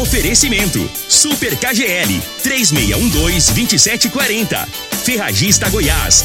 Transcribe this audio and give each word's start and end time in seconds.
Oferecimento: 0.00 0.80
Super 1.08 1.58
KGL 1.58 2.22
3612-2740. 2.42 4.66
Ferragista 5.04 5.68
Goiás, 5.68 6.24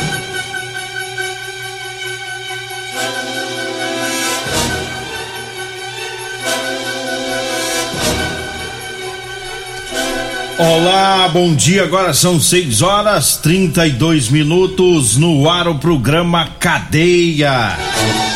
Olá, 10.63 11.27
bom 11.27 11.55
dia. 11.55 11.81
Agora 11.81 12.13
são 12.13 12.39
6 12.39 12.83
horas 12.83 13.35
32 13.37 14.29
minutos 14.29 15.17
no 15.17 15.49
ar 15.49 15.67
o 15.67 15.79
programa 15.79 16.49
Cadeia. 16.59 17.75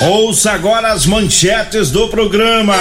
Ouça 0.02 0.52
agora 0.52 0.92
as 0.92 1.06
manchetes 1.06 1.92
do 1.92 2.08
programa. 2.08 2.74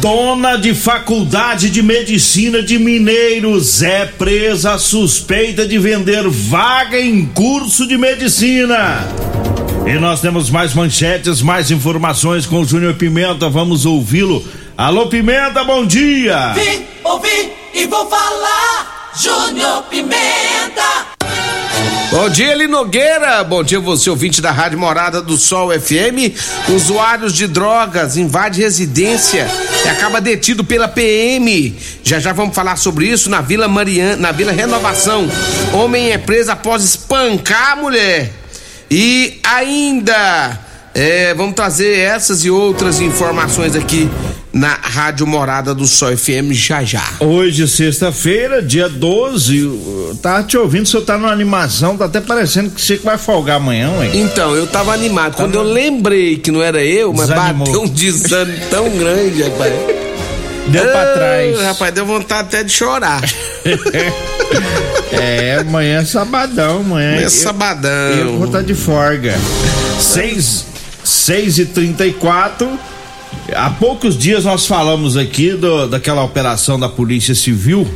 Dona 0.00 0.56
de 0.56 0.74
faculdade 0.74 1.70
de 1.70 1.84
medicina 1.84 2.60
de 2.60 2.80
Mineiros 2.80 3.80
é 3.80 4.06
presa 4.06 4.76
suspeita 4.76 5.64
de 5.68 5.78
vender 5.78 6.28
vaga 6.28 7.00
em 7.00 7.26
curso 7.26 7.86
de 7.86 7.96
medicina. 7.96 9.06
E 9.86 9.96
nós 10.00 10.20
temos 10.20 10.50
mais 10.50 10.74
manchetes, 10.74 11.40
mais 11.40 11.70
informações 11.70 12.44
com 12.44 12.62
o 12.62 12.64
Júnior 12.64 12.94
Pimenta. 12.94 13.48
Vamos 13.48 13.86
ouvi-lo. 13.86 14.44
Alô, 14.78 15.06
Pimenta, 15.06 15.64
bom 15.64 15.86
dia! 15.86 16.52
Vim, 16.52 16.84
ouvi 17.02 17.50
e 17.72 17.86
vou 17.86 18.06
falar. 18.10 19.10
Júnior 19.18 19.84
Pimenta. 19.84 21.06
Bom 22.10 22.28
dia, 22.28 22.52
Eli 22.52 22.66
Nogueira. 22.66 23.42
Bom 23.42 23.64
dia, 23.64 23.80
você 23.80 24.10
ouvinte 24.10 24.42
da 24.42 24.52
Rádio 24.52 24.78
Morada 24.78 25.22
do 25.22 25.38
Sol 25.38 25.70
FM. 25.70 26.36
Usuários 26.68 27.32
de 27.32 27.46
drogas 27.46 28.18
invade 28.18 28.60
residência 28.60 29.48
e 29.82 29.88
acaba 29.88 30.20
detido 30.20 30.62
pela 30.62 30.88
PM. 30.88 31.74
Já 32.04 32.18
já 32.18 32.34
vamos 32.34 32.54
falar 32.54 32.76
sobre 32.76 33.06
isso 33.06 33.30
na 33.30 33.40
Vila 33.40 33.68
Mariana, 33.68 34.16
na 34.16 34.30
Vila 34.30 34.52
Renovação. 34.52 35.26
Homem 35.72 36.10
é 36.10 36.18
preso 36.18 36.52
após 36.52 36.84
espancar 36.84 37.72
a 37.72 37.76
mulher. 37.76 38.30
E 38.90 39.40
ainda 39.42 40.60
é, 40.94 41.32
vamos 41.32 41.54
trazer 41.54 41.98
essas 41.98 42.44
e 42.44 42.50
outras 42.50 43.00
informações 43.00 43.74
aqui 43.74 44.10
na 44.56 44.78
Rádio 44.80 45.26
Morada 45.26 45.74
do 45.74 45.86
Sol 45.86 46.16
FM 46.16 46.50
já 46.52 46.82
já. 46.82 47.04
Hoje, 47.20 47.68
sexta-feira, 47.68 48.62
dia 48.62 48.88
12, 48.88 50.16
tá 50.22 50.42
te 50.42 50.56
ouvindo, 50.56 50.84
o 50.84 50.86
senhor 50.88 51.02
tá 51.04 51.18
numa 51.18 51.30
animação, 51.30 51.94
tá 51.96 52.06
até 52.06 52.20
parecendo 52.22 52.70
que 52.70 52.80
você 52.80 52.96
vai 52.96 53.18
folgar 53.18 53.56
amanhã, 53.56 53.90
hein? 54.02 54.12
Então, 54.22 54.54
eu 54.54 54.66
tava 54.66 54.94
animado. 54.94 55.34
Quando 55.36 55.54
eu 55.56 55.62
lembrei 55.62 56.38
que 56.38 56.50
não 56.50 56.62
era 56.62 56.82
eu, 56.82 57.12
mas 57.12 57.28
Desanimou. 57.28 57.66
bateu 57.66 57.82
um 57.82 57.88
desânimo 57.88 58.58
tão 58.70 58.88
grande, 58.96 59.42
rapaz. 59.42 59.72
Deu 60.68 60.82
pra 60.84 61.02
Ah, 61.02 61.14
trás. 61.14 61.60
Rapaz, 61.60 61.94
deu 61.94 62.06
vontade 62.06 62.40
até 62.48 62.64
de 62.64 62.72
chorar. 62.72 63.20
É, 65.12 65.58
amanhã 65.60 66.00
é 66.00 66.04
sabadão, 66.04 66.78
amanhã. 66.80 67.16
É 67.20 67.24
eu- 67.24 67.30
sabadão. 67.30 67.90
Eu 68.18 68.36
vou 68.38 68.46
estar 68.46 68.62
de 68.62 68.74
folga. 68.74 69.34
6 70.00 70.66
seis 71.04 71.58
e 71.58 71.64
34 71.66 72.68
Há 73.54 73.70
poucos 73.70 74.18
dias 74.18 74.44
nós 74.44 74.66
falamos 74.66 75.16
aqui 75.16 75.52
do, 75.52 75.86
daquela 75.88 76.22
operação 76.22 76.78
da 76.78 76.88
Polícia 76.88 77.34
Civil, 77.34 77.86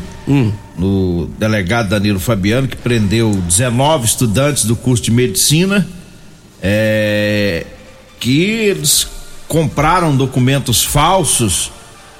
no 0.76 1.28
delegado 1.38 1.88
Danilo 1.88 2.20
Fabiano, 2.20 2.68
que 2.68 2.76
prendeu 2.76 3.30
19 3.32 4.06
estudantes 4.06 4.64
do 4.64 4.76
curso 4.76 5.02
de 5.02 5.10
medicina, 5.10 5.86
é, 6.62 7.66
que 8.20 8.42
eles 8.42 9.08
compraram 9.48 10.16
documentos 10.16 10.84
falsos 10.84 11.72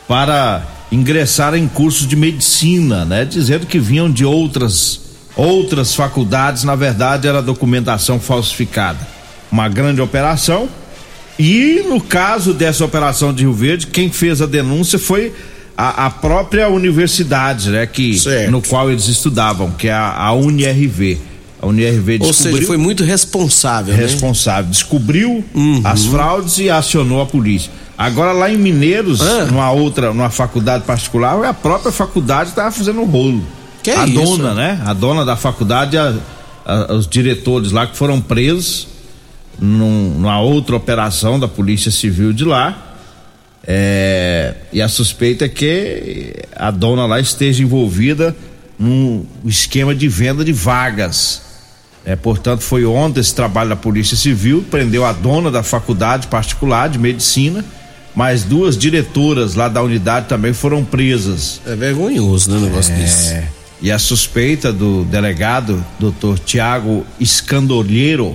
para 0.09 0.67
ingressar 0.91 1.55
em 1.55 1.69
cursos 1.69 2.07
de 2.07 2.17
medicina, 2.17 3.05
né? 3.05 3.25
Dizendo 3.25 3.67
que 3.67 3.79
vinham 3.79 4.11
de 4.11 4.25
outras 4.25 5.01
outras 5.37 5.95
faculdades, 5.95 6.65
na 6.65 6.75
verdade 6.75 7.29
era 7.29 7.41
documentação 7.41 8.19
falsificada. 8.19 8.99
Uma 9.51 9.69
grande 9.69 10.01
operação. 10.01 10.69
E 11.43 11.85
no 11.89 12.01
caso 12.01 12.53
dessa 12.53 12.85
operação 12.85 13.33
de 13.33 13.45
Rio 13.45 13.53
Verde, 13.55 13.87
quem 13.87 14.11
fez 14.11 14.43
a 14.43 14.47
denúncia 14.47 14.99
foi 14.99 15.33
a, 15.77 16.07
a 16.07 16.11
própria 16.11 16.69
universidade, 16.69 17.71
né? 17.71 17.87
Que, 17.87 18.19
Certo. 18.19 18.51
no 18.51 18.61
qual 18.61 18.91
eles 18.91 19.09
estudavam, 19.09 19.71
que 19.71 19.89
é 19.89 19.93
a, 19.93 20.15
a 20.17 20.33
UniRV. 20.35 21.19
A 21.63 21.67
UniRV 21.67 22.19
Ou 22.21 22.29
descobriu 22.29 22.55
seja, 22.57 22.67
foi 22.67 22.77
muito 22.77 23.05
responsável, 23.05 23.95
né? 23.95 24.01
responsável. 24.03 24.71
Descobriu 24.71 25.43
Uhum. 25.55 25.81
as 25.85 26.05
fraudes 26.05 26.59
e 26.59 26.69
acionou 26.69 27.23
a 27.23 27.27
polícia. 27.27 27.71
Agora 27.97 28.33
lá 28.33 28.51
em 28.51 28.57
Mineiros, 28.59 29.21
Ah. 29.23 29.45
numa 29.47 29.71
outra, 29.71 30.13
numa 30.13 30.31
faculdade 30.31 30.85
particular, 30.85 31.43
a 31.45 31.55
própria 31.55 31.91
faculdade 31.93 32.51
estava 32.51 32.71
fazendo 32.71 33.01
um 33.01 33.05
rolo. 33.07 33.43
Que 33.83 33.91
a 33.91 34.05
dona, 34.05 34.53
né? 34.55 34.81
A 34.85 34.93
dona 34.93 35.25
da 35.25 35.37
faculdade, 35.37 35.97
a- 35.97 36.15
a- 36.67 36.93
os 36.95 37.07
diretores 37.07 37.73
lá 37.73 37.87
que 37.87 37.97
foram 37.97 38.21
presos 38.21 38.89
num- 39.59 40.15
numa 40.19 40.41
outra 40.41 40.77
operação 40.77 41.39
da 41.39 41.49
Polícia 41.49 41.91
Civil 41.91 42.33
de 42.33 42.45
lá. 42.45 42.87
É, 43.67 44.55
e 44.73 44.81
a 44.81 44.89
suspeita 44.89 45.45
é 45.45 45.49
que 45.49 46.35
a 46.57 46.71
dona 46.71 47.05
lá 47.07 47.21
esteja 47.21 47.63
envolvida 47.63 48.35
num 48.79 49.27
esquema 49.45 49.95
de 49.95 50.09
venda 50.09 50.45
de 50.45 50.53
vagas. 50.53 51.43
É, 52.05 52.17
portanto, 52.17 52.63
foi 52.63 52.87
ontem 52.87 53.21
esse 53.21 53.35
trabalho 53.35 53.69
da 53.69 53.77
Polícia 53.77 54.17
Civil, 54.17 54.65
prendeu 54.71 55.05
a 55.05 55.13
dona 55.13 55.51
da 55.51 55.63
faculdade 55.63 56.29
particular 56.29 56.89
de 56.89 56.99
medicina, 56.99 57.63
mas 58.15 58.43
duas 58.43 58.77
diretoras 58.79 59.55
lá 59.55 59.69
da 59.69 59.83
unidade 59.83 60.27
também 60.27 60.55
foram 60.55 60.83
presas. 60.83 61.61
É 61.67 61.77
vergonhoso, 61.77 62.51
né, 62.51 62.57
um 62.57 62.61
negócio 62.63 62.95
desse. 62.95 63.35
É, 63.35 63.47
e 63.83 63.93
a 63.93 63.99
suspeita 63.99 64.73
do 64.73 65.05
delegado, 65.05 65.85
doutor 65.99 66.39
Tiago 66.39 67.05
Escandolheiro, 67.21 68.35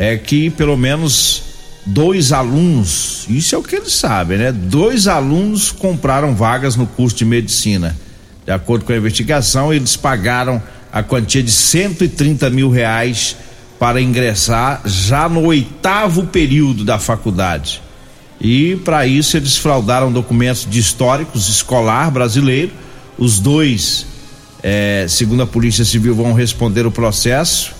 é 0.00 0.16
que 0.16 0.48
pelo 0.48 0.76
menos 0.76 1.42
dois 1.84 2.30
alunos, 2.30 3.26
isso 3.28 3.56
é 3.56 3.58
o 3.58 3.62
que 3.64 3.74
eles 3.74 3.92
sabem, 3.94 4.38
né? 4.38 4.52
Dois 4.52 5.08
alunos 5.08 5.72
compraram 5.72 6.36
vagas 6.36 6.76
no 6.76 6.86
curso 6.86 7.16
de 7.16 7.24
medicina. 7.24 7.98
De 8.46 8.52
acordo 8.52 8.84
com 8.84 8.92
a 8.92 8.96
investigação, 8.96 9.74
eles 9.74 9.96
pagaram 9.96 10.62
a 10.92 11.02
quantia 11.02 11.42
de 11.42 11.50
130 11.50 12.48
mil 12.48 12.70
reais 12.70 13.36
para 13.76 14.00
ingressar 14.00 14.82
já 14.84 15.28
no 15.28 15.44
oitavo 15.44 16.26
período 16.26 16.84
da 16.84 17.00
faculdade. 17.00 17.82
E 18.40 18.76
para 18.84 19.04
isso 19.04 19.36
eles 19.36 19.56
fraudaram 19.56 20.12
documentos 20.12 20.64
de 20.64 20.78
históricos 20.78 21.48
escolar 21.48 22.08
brasileiro. 22.12 22.70
Os 23.18 23.40
dois, 23.40 24.06
eh, 24.62 25.06
segundo 25.08 25.42
a 25.42 25.46
Polícia 25.46 25.84
Civil, 25.84 26.14
vão 26.14 26.32
responder 26.32 26.86
o 26.86 26.90
processo. 26.90 27.72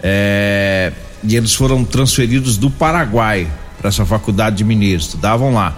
Eh, 0.00 0.92
e 1.22 1.36
eles 1.36 1.54
foram 1.54 1.84
transferidos 1.84 2.56
do 2.56 2.70
Paraguai 2.70 3.46
para 3.78 3.88
essa 3.88 4.04
faculdade 4.04 4.56
de 4.56 4.64
Mineiros, 4.64 5.06
estudavam 5.06 5.52
lá. 5.54 5.76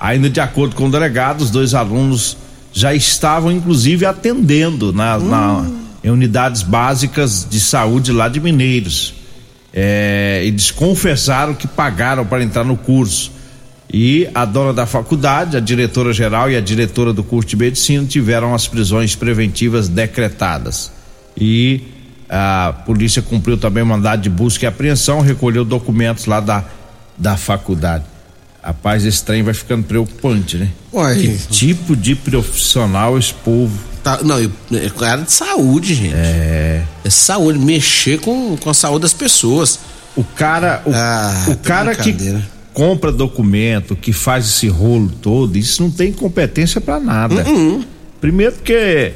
Ainda 0.00 0.28
de 0.28 0.40
acordo 0.40 0.74
com 0.74 0.86
o 0.86 0.90
delegado, 0.90 1.40
os 1.40 1.50
dois 1.50 1.72
alunos 1.74 2.36
já 2.72 2.92
estavam 2.94 3.52
inclusive 3.52 4.04
atendendo 4.04 4.92
na, 4.92 5.18
na- 5.18 5.70
em 6.02 6.10
unidades 6.10 6.62
básicas 6.62 7.46
de 7.48 7.60
saúde 7.60 8.12
lá 8.12 8.28
de 8.28 8.40
Mineiros. 8.40 9.14
É, 9.72 10.42
eles 10.44 10.70
confessaram 10.70 11.54
que 11.54 11.66
pagaram 11.66 12.24
para 12.26 12.42
entrar 12.42 12.64
no 12.64 12.76
curso. 12.76 13.32
E 13.92 14.28
a 14.34 14.44
dona 14.44 14.72
da 14.72 14.86
faculdade, 14.86 15.56
a 15.56 15.60
diretora 15.60 16.12
geral 16.12 16.50
e 16.50 16.56
a 16.56 16.60
diretora 16.60 17.12
do 17.12 17.22
curso 17.22 17.48
de 17.50 17.56
medicina 17.56 18.04
tiveram 18.04 18.52
as 18.54 18.66
prisões 18.66 19.14
preventivas 19.14 19.88
decretadas. 19.88 20.90
E 21.36 21.80
a 22.28 22.74
polícia 22.84 23.20
cumpriu 23.22 23.56
também 23.56 23.82
o 23.82 23.86
mandado 23.86 24.22
de 24.22 24.30
busca 24.30 24.64
e 24.64 24.68
apreensão, 24.68 25.20
recolheu 25.20 25.64
documentos 25.64 26.26
lá 26.26 26.40
da 26.40 26.64
da 27.16 27.36
faculdade. 27.36 28.04
Rapaz, 28.62 29.04
esse 29.04 29.22
trem 29.22 29.42
vai 29.42 29.52
ficando 29.52 29.84
preocupante, 29.84 30.56
né? 30.56 30.70
Uai. 30.92 31.16
Que 31.16 31.38
tipo 31.50 31.94
de 31.94 32.14
profissional 32.14 33.18
esse 33.18 33.34
povo. 33.34 33.78
Tá, 34.02 34.20
não, 34.22 34.38
é 34.38 34.88
com 34.90 35.04
a 35.04 35.08
área 35.08 35.24
de 35.24 35.32
saúde, 35.32 35.94
gente. 35.94 36.14
É. 36.14 36.82
É 37.04 37.10
saúde, 37.10 37.58
mexer 37.58 38.20
com, 38.20 38.56
com 38.56 38.70
a 38.70 38.74
saúde 38.74 39.02
das 39.02 39.12
pessoas. 39.12 39.80
O 40.16 40.24
cara, 40.24 40.82
o, 40.86 40.90
Ah, 40.94 41.46
o 41.48 41.56
cara 41.58 41.94
que 41.94 42.14
compra 42.72 43.12
documento, 43.12 43.94
que 43.94 44.12
faz 44.12 44.46
esse 44.46 44.68
rolo 44.68 45.10
todo, 45.20 45.56
isso 45.56 45.82
não 45.82 45.90
tem 45.90 46.12
competência 46.12 46.80
pra 46.80 46.98
nada. 46.98 47.44
Uhum. 47.46 47.84
Primeiro 48.20 48.54
porque 48.54 49.12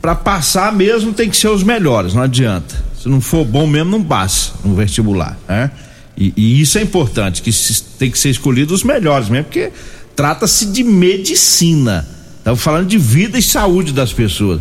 pra 0.00 0.14
passar 0.14 0.72
mesmo 0.72 1.12
tem 1.12 1.30
que 1.30 1.36
ser 1.36 1.48
os 1.48 1.62
melhores, 1.62 2.14
não 2.14 2.22
adianta. 2.22 2.74
Se 3.00 3.08
não 3.08 3.20
for 3.20 3.44
bom 3.44 3.66
mesmo 3.66 3.90
não 3.90 4.02
passa 4.02 4.52
no 4.64 4.74
vestibular, 4.74 5.38
né? 5.48 5.70
E, 6.18 6.32
e 6.36 6.60
isso 6.60 6.78
é 6.78 6.82
importante, 6.82 7.42
que 7.42 7.52
se- 7.52 7.82
tem 7.98 8.10
que 8.10 8.18
ser 8.18 8.30
escolhido 8.30 8.72
os 8.74 8.82
melhores 8.82 9.28
mesmo, 9.28 9.44
porque 9.44 9.70
trata-se 10.14 10.66
de 10.66 10.82
medicina. 10.82 12.06
Estamos 12.38 12.60
falando 12.62 12.86
de 12.86 12.96
vida 12.98 13.38
e 13.38 13.42
saúde 13.42 13.92
das 13.92 14.12
pessoas. 14.12 14.60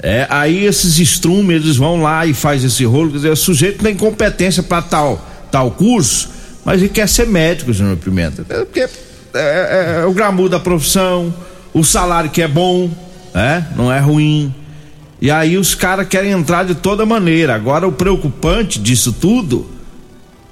É, 0.00 0.26
aí 0.30 0.64
esses 0.64 0.98
estrumes, 0.98 1.62
eles 1.62 1.76
vão 1.76 2.02
lá 2.02 2.24
e 2.26 2.32
faz 2.34 2.62
esse 2.64 2.84
rolo, 2.84 3.10
quer 3.10 3.16
dizer, 3.16 3.30
o 3.30 3.36
sujeito 3.36 3.82
tem 3.82 3.94
competência 3.96 4.62
para 4.62 4.80
tal, 4.82 5.24
tal 5.50 5.70
curso, 5.72 6.28
mas 6.64 6.80
ele 6.80 6.88
quer 6.88 7.08
ser 7.08 7.26
médico, 7.26 7.72
Júnior 7.72 7.96
Pimenta. 7.96 8.44
É, 8.48 8.64
porque 8.64 8.80
é, 8.80 8.88
é- 9.34 10.00
é 10.02 10.06
o 10.06 10.12
glamour 10.12 10.48
da 10.48 10.60
profissão, 10.60 11.32
o 11.72 11.82
salário 11.84 12.30
que 12.30 12.42
é 12.42 12.48
bom, 12.48 12.90
né? 13.34 13.66
Não 13.76 13.92
é 13.92 13.98
ruim. 13.98 14.54
E 15.20 15.30
aí 15.30 15.56
os 15.56 15.74
caras 15.74 16.06
querem 16.06 16.30
entrar 16.30 16.64
de 16.64 16.74
toda 16.74 17.04
maneira. 17.04 17.54
Agora 17.54 17.86
o 17.86 17.92
preocupante 17.92 18.78
disso 18.78 19.12
tudo 19.12 19.68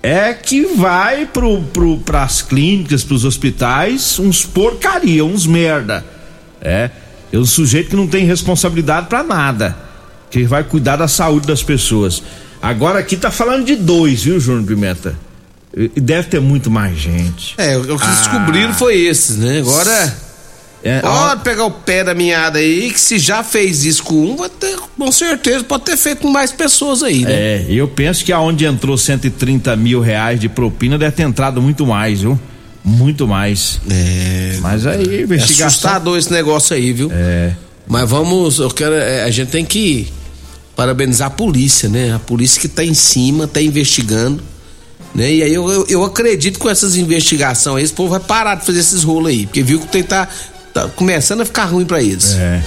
é 0.03 0.33
que 0.35 0.67
vai 0.77 1.27
pro, 1.27 1.63
pro, 1.63 1.99
pras 1.99 2.43
clínicas, 2.43 3.03
pros 3.03 3.25
hospitais, 3.25 4.19
uns 4.19 4.45
porcaria, 4.45 5.25
uns 5.25 5.47
merda. 5.47 6.05
É. 6.61 6.91
É 7.33 7.39
um 7.39 7.45
sujeito 7.45 7.91
que 7.91 7.97
não 7.97 8.07
tem 8.07 8.25
responsabilidade 8.25 9.09
pra 9.09 9.23
nada. 9.23 9.77
Que 10.31 10.45
vai 10.45 10.65
cuidar 10.65 10.97
da 10.97 11.09
saúde 11.09 11.47
das 11.47 11.63
pessoas. 11.63 12.23
Agora 12.61 12.99
aqui 12.99 13.17
tá 13.17 13.31
falando 13.31 13.65
de 13.65 13.77
dois, 13.77 14.23
viu, 14.25 14.41
Júnior 14.41 14.65
Pimenta? 14.65 15.15
Deve 15.95 16.29
ter 16.29 16.41
muito 16.41 16.71
mais 16.71 16.97
gente. 16.97 17.55
É, 17.59 17.77
o 17.77 17.99
que 17.99 18.07
descobriram 18.07 18.73
foi 18.75 18.97
esses, 18.97 19.37
né? 19.37 19.59
Agora. 19.59 20.26
É, 20.83 21.01
Pode 21.01 21.43
pegar 21.43 21.65
o 21.65 21.71
pé 21.71 22.05
da 22.05 22.15
minha 22.15 22.49
aí, 22.49 22.91
que 22.93 23.01
se 23.01 23.19
já 23.19 23.43
fez 23.43 23.85
isso 23.85 24.05
com 24.05 24.15
um, 24.15 24.37
vai 24.37 24.49
ter, 24.49 24.77
com 24.97 25.11
certeza 25.11 25.65
pode 25.65 25.85
ter 25.85 25.97
feito 25.97 26.21
com 26.21 26.29
mais 26.29 26.53
pessoas 26.53 27.03
aí, 27.03 27.25
né? 27.25 27.33
É, 27.33 27.67
eu 27.69 27.89
penso 27.89 28.25
que 28.25 28.33
aonde 28.33 28.65
entrou 28.65 28.97
130 28.97 29.75
mil 29.75 30.01
reais 30.01 30.39
de 30.39 30.49
propina 30.49 30.97
deve 30.97 31.13
ter 31.17 31.25
entrado 31.25 31.61
muito 31.61 31.85
mais, 31.85 32.21
viu? 32.21 32.39
Muito 32.85 33.27
mais. 33.27 33.81
É. 33.91 34.59
Mas 34.61 34.87
aí, 34.87 35.17
É 35.19 35.23
investigação. 35.23 35.67
assustador 35.67 36.17
esse 36.19 36.33
negócio 36.33 36.77
aí, 36.77 36.93
viu? 36.93 37.11
É. 37.13 37.53
Mas 37.89 38.09
vamos, 38.09 38.59
eu 38.61 38.71
quero, 38.71 38.95
é, 38.95 39.25
a 39.25 39.31
gente 39.31 39.49
tem 39.51 39.65
que 39.65 40.07
parabenizar 40.77 41.29
a 41.29 41.31
polícia, 41.31 41.89
né? 41.89 42.15
A 42.15 42.19
polícia 42.21 42.61
que 42.61 42.69
tá 42.69 42.85
em 42.85 42.95
cima, 42.95 43.49
tá 43.49 43.61
investigando, 43.61 44.41
né? 45.15 45.33
E 45.33 45.43
aí 45.43 45.53
eu, 45.53 45.69
eu, 45.69 45.87
eu 45.89 46.05
acredito 46.05 46.55
que 46.55 46.61
com 46.61 46.71
essas 46.71 46.97
investigações 46.97 47.77
aí, 47.79 47.85
esse 47.85 47.93
povo 47.93 48.11
vai 48.11 48.21
parar 48.21 48.55
de 48.57 48.67
fazer 48.67 48.79
esses 48.79 49.03
rolos 49.03 49.31
aí, 49.31 49.47
porque 49.47 49.63
viu 49.63 49.81
que 49.81 49.89
tem 49.89 50.03
tá, 50.03 50.29
tá 50.77 50.89
começando 50.89 51.41
a 51.41 51.45
ficar 51.47 51.65
ruim 51.65 51.87
pra 51.87 52.03
eles. 52.03 52.37
É. 52.39 52.63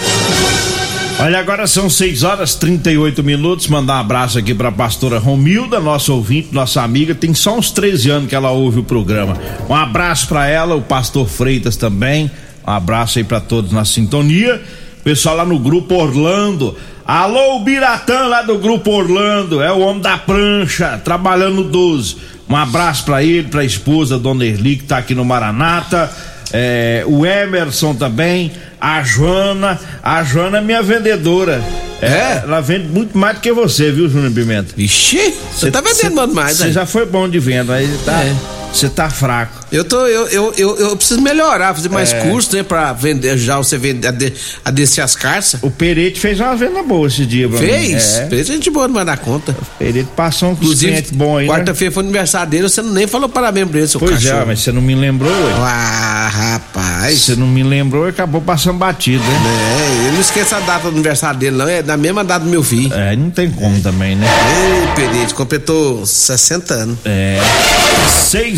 Olha, 1.20 1.38
agora 1.38 1.68
são 1.68 1.90
6 1.90 2.24
horas 2.24 2.56
38 2.56 3.24
minutos. 3.24 3.68
Mandar 3.68 3.98
um 3.98 4.00
abraço 4.00 4.40
aqui 4.40 4.54
pra 4.54 4.72
pastora 4.72 5.20
Romilda, 5.20 5.80
nossa 5.80 6.12
ouvinte, 6.12 6.50
nossa 6.52 6.82
amiga. 6.82 7.14
Tem 7.14 7.34
só 7.36 7.56
uns 7.56 7.70
13 7.72 8.10
anos 8.10 8.30
que 8.30 8.36
ela 8.36 8.50
ouve 8.50 8.80
o 8.80 8.84
programa. 8.84 9.38
Um 9.70 9.76
abraço 9.76 10.28
pra 10.28 10.48
ela, 10.48 10.76
o 10.76 10.82
pastor 10.82 11.28
Freitas 11.28 11.76
também. 11.76 12.32
Um 12.66 12.72
abraço 12.72 13.20
aí 13.20 13.24
pra 13.24 13.40
todos 13.40 13.72
na 13.72 13.86
sintonia. 13.86 14.60
Pessoal 15.04 15.36
lá 15.36 15.46
no 15.46 15.60
grupo 15.60 15.96
Orlando. 15.96 16.76
Alô, 17.06 17.60
Biratã 17.60 18.22
lá 18.28 18.42
do 18.42 18.58
grupo 18.58 18.92
Orlando. 18.92 19.62
É 19.62 19.72
o 19.72 19.80
homem 19.80 20.02
da 20.02 20.18
prancha, 20.18 21.00
trabalhando 21.04 21.56
no 21.56 21.64
12. 21.64 22.18
Um 22.50 22.56
abraço 22.56 23.06
pra 23.06 23.22
ele, 23.22 23.48
pra 23.48 23.64
esposa, 23.64 24.18
Dona 24.18 24.46
Erli, 24.46 24.78
que 24.78 24.84
tá 24.86 24.98
aqui 24.98 25.14
no 25.14 25.24
Maranata. 25.24 26.10
É, 26.54 27.04
o 27.06 27.26
Emerson 27.26 27.94
também, 27.94 28.52
a 28.80 29.04
Joana, 29.04 29.80
a 30.02 30.24
Joana 30.24 30.58
é 30.60 30.62
minha 30.62 30.82
vendedora. 30.82 31.62
É? 32.02 32.42
Ela 32.44 32.62
vende 32.62 32.88
muito 32.88 33.18
mais 33.18 33.36
do 33.38 33.42
que 33.42 33.52
você, 33.52 33.92
viu, 33.92 34.10
Júnior 34.10 34.32
Pimenta? 34.32 34.74
Vixe, 34.76 35.34
você 35.54 35.70
tá 35.70 35.82
vendendo 35.82 36.16
muito 36.16 36.34
mais, 36.34 36.58
Você 36.58 36.66
né? 36.66 36.72
já 36.72 36.86
foi 36.86 37.06
bom 37.06 37.28
de 37.28 37.40
venda, 37.40 37.74
aí 37.74 37.90
tá, 38.06 38.24
É. 38.24 38.59
você 38.74 38.88
tá 38.90 39.10
fraco. 39.10 39.60
Eu 39.72 39.84
tô, 39.84 40.06
eu, 40.08 40.28
eu, 40.30 40.54
eu, 40.58 40.78
eu 40.78 40.96
preciso 40.98 41.22
melhorar, 41.22 41.74
fazer 41.76 41.90
mais 41.90 42.12
É. 42.14 42.22
curso, 42.22 42.56
né? 42.56 42.64
Pra 42.64 42.92
vender, 42.94 43.38
já 43.38 43.58
você 43.58 43.78
vender, 43.78 44.08
a, 44.08 44.12
de, 44.12 44.34
a 44.66 44.72
descer 44.72 45.02
as 45.02 45.16
carças. 45.16 45.60
O 45.62 45.70
Perete 45.70 46.20
fez 46.20 46.40
uma 46.40 46.56
venda 46.56 46.82
boa 46.82 47.08
esse 47.08 47.26
dia, 47.26 47.48
mim. 47.48 47.58
Fez? 47.58 48.16
É. 48.18 48.28
Fez 48.28 48.50
a 48.50 48.54
gente 48.54 48.70
boa, 48.70 48.88
não 48.88 48.96
vai 48.96 49.06
dar 49.06 49.18
conta. 49.18 49.56
Perete 49.78 50.10
passou 50.16 50.52
um 50.52 50.56
cliente 50.56 51.14
bom 51.14 51.38
aí, 51.38 51.48
né? 51.48 51.54
quarta-feira 51.54 51.94
foi 51.94 52.04
aniversário 52.04 52.50
dele, 52.50 52.64
você 52.64 52.82
nem 52.82 53.06
falou 53.06 53.28
parabéns 53.30 53.68
pra 53.70 53.80
ele, 53.80 53.88
seu 53.88 54.00
Pois 54.00 54.14
cachorro. 54.14 54.42
é, 54.42 54.46
mas 54.46 54.60
você 54.62 54.72
não 54.72 54.82
me 54.82 54.96
lembrou, 54.96 55.32
ué. 55.32 55.54
Ah, 55.62 56.30
rapaz. 56.32 57.20
Você 57.20 57.36
não 57.36 57.48
me 57.48 57.64
lembrou 57.64 58.08
e 58.08 58.10
acabou 58.10 58.42
passando 58.42 58.78
batido, 58.78 59.24
né? 59.24 60.04
É, 60.06 60.08
eu 60.08 60.14
não 60.14 60.22
esqueço 60.22 60.56
a 60.56 60.60
data 60.62 60.84
do 60.84 60.90
aniversário 60.96 61.40
dele, 61.40 61.58
não. 61.58 61.68
É 61.68 61.82
na 61.84 61.98
mesma 61.98 62.24
data 62.24 62.46
do 62.46 62.50
meu 62.50 62.64
filho. 62.64 62.94
É, 62.94 63.16
não 63.16 63.30
tem 63.30 63.50
como 63.52 63.80
também, 63.82 64.16
né? 64.16 64.28
Ei, 64.28 64.88
Perete, 64.96 65.34
completou 65.34 66.06
60 66.06 66.74
anos. 66.74 66.98
É. 67.06 67.40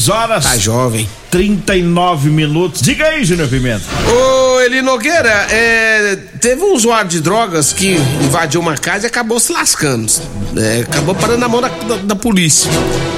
6 0.02 0.10
horas 0.10 0.44
Tá 0.46 0.58
jovem. 0.58 1.08
39 1.30 2.30
minutos. 2.30 2.82
Diga 2.82 3.06
aí, 3.06 3.24
Júnior 3.24 3.48
Pimenta. 3.48 3.84
Ô, 4.12 4.60
Eli 4.62 4.82
Nogueira, 4.82 5.30
é, 5.52 6.16
teve 6.40 6.62
um 6.64 6.74
usuário 6.74 7.10
de 7.10 7.20
drogas 7.22 7.72
que 7.72 7.94
invadiu 8.24 8.60
uma 8.60 8.76
casa 8.76 9.06
e 9.06 9.08
acabou 9.08 9.40
se 9.40 9.52
lascando. 9.54 10.12
É, 10.58 10.82
acabou 10.82 11.14
parando 11.14 11.40
na 11.40 11.48
mão 11.48 11.62
da, 11.62 11.68
da- 11.70 11.98
da 11.98 12.16
polícia. 12.16 12.70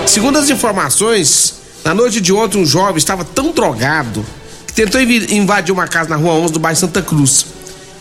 Segundo 0.06 0.38
as 0.38 0.50
informações, 0.50 1.56
na 1.86 1.94
noite 1.94 2.20
de 2.20 2.34
ontem, 2.34 2.58
um 2.62 2.66
jovem 2.66 2.98
estava 2.98 3.24
tão 3.24 3.52
drogado 3.54 4.26
que 4.68 4.74
tentou 4.74 5.00
invadir 5.02 5.72
uma 5.74 5.88
casa 5.88 6.10
na 6.10 6.16
rua 6.18 6.34
11 6.34 6.54
do 6.54 6.60
bairro 6.60 6.78
Santa 6.80 7.02
Cruz. 7.02 7.46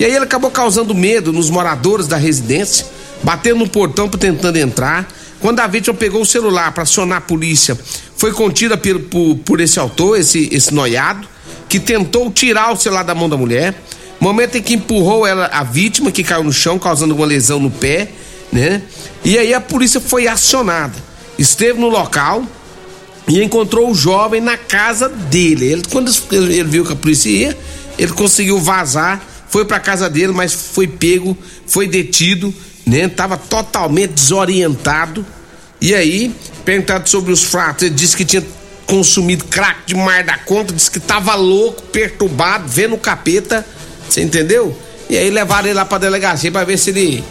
E 0.00 0.04
aí 0.04 0.12
ele 0.14 0.24
acabou 0.24 0.50
causando 0.50 0.92
medo 0.94 1.32
nos 1.32 1.48
moradores 1.50 2.08
da 2.08 2.16
residência, 2.16 2.84
batendo 3.22 3.60
no 3.60 3.68
portão 3.68 4.08
tentando 4.08 4.56
entrar. 4.58 5.06
Quando 5.42 5.60
a 5.60 5.66
vítima 5.66 5.92
pegou 5.94 6.22
o 6.22 6.26
celular 6.26 6.72
para 6.72 6.84
acionar 6.84 7.18
a 7.18 7.20
polícia, 7.20 7.78
foi 8.16 8.32
contida 8.32 8.76
pelo- 8.78 9.00
por, 9.00 9.36
por 9.44 9.60
esse 9.60 9.78
autor, 9.78 10.18
esse, 10.18 10.48
esse 10.52 10.72
noiado, 10.72 11.28
que 11.68 11.78
tentou 11.78 12.30
tirar 12.30 12.72
o 12.72 12.76
celular 12.76 13.02
da 13.02 13.14
mão 13.14 13.28
da 13.28 13.36
mulher. 13.36 13.74
Momento 14.20 14.56
em 14.56 14.62
que 14.62 14.74
empurrou 14.74 15.26
ela, 15.26 15.46
a 15.52 15.64
vítima, 15.64 16.10
que 16.12 16.22
caiu 16.22 16.44
no 16.44 16.52
chão, 16.52 16.78
causando 16.78 17.14
uma 17.14 17.26
lesão 17.26 17.58
no 17.58 17.70
pé, 17.70 18.08
né? 18.52 18.82
E 19.24 19.36
aí 19.36 19.52
a 19.52 19.60
polícia 19.60 20.00
foi 20.00 20.28
acionada. 20.28 20.94
Esteve 21.36 21.78
no 21.80 21.88
local, 21.88 22.44
e 23.26 23.42
encontrou 23.42 23.90
o 23.90 23.94
jovem 23.94 24.40
na 24.40 24.56
casa 24.56 25.08
dele. 25.08 25.66
Ele, 25.66 25.82
quando 25.90 26.12
ele 26.30 26.64
viu 26.64 26.84
que 26.84 26.92
a 26.92 26.96
polícia 26.96 27.28
ia, 27.28 27.58
ele 27.98 28.12
conseguiu 28.12 28.58
vazar, 28.58 29.20
foi 29.48 29.64
pra 29.64 29.80
casa 29.80 30.08
dele, 30.08 30.32
mas 30.32 30.52
foi 30.52 30.86
pego, 30.86 31.36
foi 31.66 31.86
detido, 31.88 32.54
né? 32.86 33.08
Tava 33.08 33.36
totalmente 33.36 34.12
desorientado. 34.12 35.24
E 35.80 35.94
aí, 35.94 36.34
perguntado 36.64 37.08
sobre 37.08 37.32
os 37.32 37.42
fatos, 37.42 37.84
ele 37.84 37.94
disse 37.94 38.16
que 38.16 38.24
tinha 38.24 38.44
consumido 38.86 39.44
crack 39.44 39.86
demais 39.86 40.24
da 40.24 40.38
conta, 40.38 40.72
disse 40.72 40.90
que 40.90 41.00
tava 41.00 41.34
louco, 41.34 41.82
perturbado, 41.82 42.68
vendo 42.68 42.94
o 42.94 42.98
capeta, 42.98 43.66
você 44.08 44.22
entendeu? 44.22 44.76
E 45.08 45.16
aí 45.16 45.30
levaram 45.30 45.66
ele 45.68 45.74
lá 45.74 45.84
pra 45.84 45.98
delegacia 45.98 46.50
pra 46.52 46.64
ver 46.64 46.76
se 46.78 46.90
ele 46.90 47.24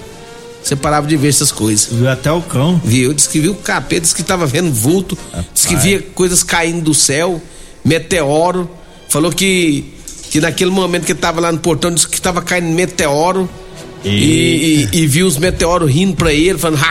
você 0.64 0.76
parava 0.76 1.08
de 1.08 1.18
ver 1.18 1.30
essas 1.30 1.52
coisas. 1.52 1.88
Viu 1.92 2.08
até 2.10 2.32
o 2.32 2.42
cão. 2.42 2.80
Viu? 2.84 3.14
Diz 3.14 3.28
que 3.28 3.40
viu 3.40 3.54
o 3.54 3.56
capeta, 3.56 4.02
diz 4.02 4.14
que 4.14 4.24
tava 4.24 4.46
vendo 4.46 4.72
vulto, 4.72 5.18
diz 5.54 5.66
que 5.66 5.76
via 5.76 6.02
coisas 6.14 6.44
caindo 6.44 6.82
do 6.82 6.94
céu, 6.94 7.42
meteoro. 7.84 8.70
Falou 9.10 9.32
que, 9.32 9.94
que 10.30 10.40
naquele 10.40 10.72
momento 10.72 11.06
que 11.06 11.16
tava 11.16 11.42
lá 11.42 11.52
no 11.52 11.58
portão, 11.58 11.92
disse 11.92 12.08
que 12.08 12.22
tava 12.22 12.42
caindo 12.42 12.68
meteoro. 12.68 13.50
E, 14.04 14.88
e, 14.92 15.04
e 15.04 15.08
viu 15.08 15.28
os 15.28 15.38
meteoros 15.38 15.92
rindo 15.92 16.16
pra 16.16 16.34
ele, 16.34 16.58
falando. 16.58 16.82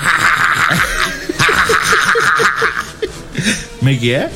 Como 3.78 3.90
é 3.90 3.94
que 3.94 4.12
é? 4.12 4.30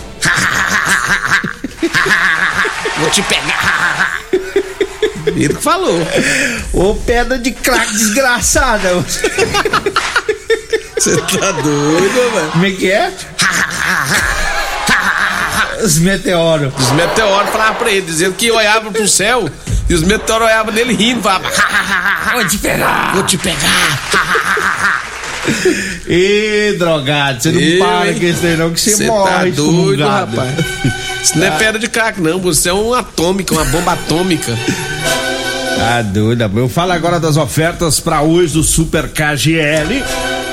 Vou 2.99 3.11
te 3.11 3.23
pegar. 3.23 4.21
Ele 5.27 5.49
que 5.49 5.63
falou. 5.63 6.01
Ô, 6.73 6.95
pedra 6.95 7.39
de 7.39 7.51
crack 7.53 7.93
desgraçada. 7.93 9.05
Você 10.97 11.17
tá 11.17 11.53
doido, 11.53 12.33
mano? 12.35 12.51
Como 12.53 12.67
é 12.67 12.71
que 12.71 12.91
é? 12.91 13.13
Os 15.83 15.99
meteoros. 15.99 16.73
Os 16.79 16.91
meteoros 16.93 17.51
falavam 17.51 17.75
pra 17.77 17.91
ele, 17.91 18.07
dizendo 18.07 18.35
que 18.35 18.51
olhava 18.51 18.91
pro 18.91 19.09
céu 19.09 19.49
e 19.89 19.95
os 19.95 20.03
meteoros 20.03 20.47
olhavam 20.47 20.73
nele 20.73 20.95
rindo, 20.95 21.23
falavam. 21.23 21.51
Vou 22.33 22.47
te 22.47 22.59
pegar! 22.59 23.15
Vou 23.15 23.23
te 23.25 23.39
pegar! 23.39 25.05
Ê, 26.09 26.75
drogado, 26.79 27.43
você 27.43 27.53
não 27.53 27.61
Eu, 27.61 27.79
para 27.79 28.15
com 28.15 28.25
isso 28.25 28.47
aí 28.47 28.57
não, 28.57 28.73
que 28.73 28.81
você 28.81 28.97
Cê 28.97 29.07
morre 29.07 29.51
tá 29.51 29.57
doido, 29.57 30.03
rapaz. 30.03 30.55
Isso 31.23 31.39
não 31.39 31.47
é 31.47 31.51
pedra 31.53 31.79
de 31.79 31.89
crack, 31.89 32.21
não. 32.21 32.39
Você 32.39 32.69
é 32.69 32.73
uma 32.73 32.99
atômica, 32.99 33.55
uma 33.55 33.65
bomba 33.65 33.93
atômica. 33.93 34.55
Tá 35.79 36.03
doido, 36.03 36.51
eu 36.57 36.69
falo 36.69 36.93
agora 36.93 37.19
das 37.19 37.37
ofertas 37.37 37.99
pra 37.99 38.21
hoje 38.21 38.53
do 38.55 38.63
Super 38.63 39.09
KGL. 39.09 40.03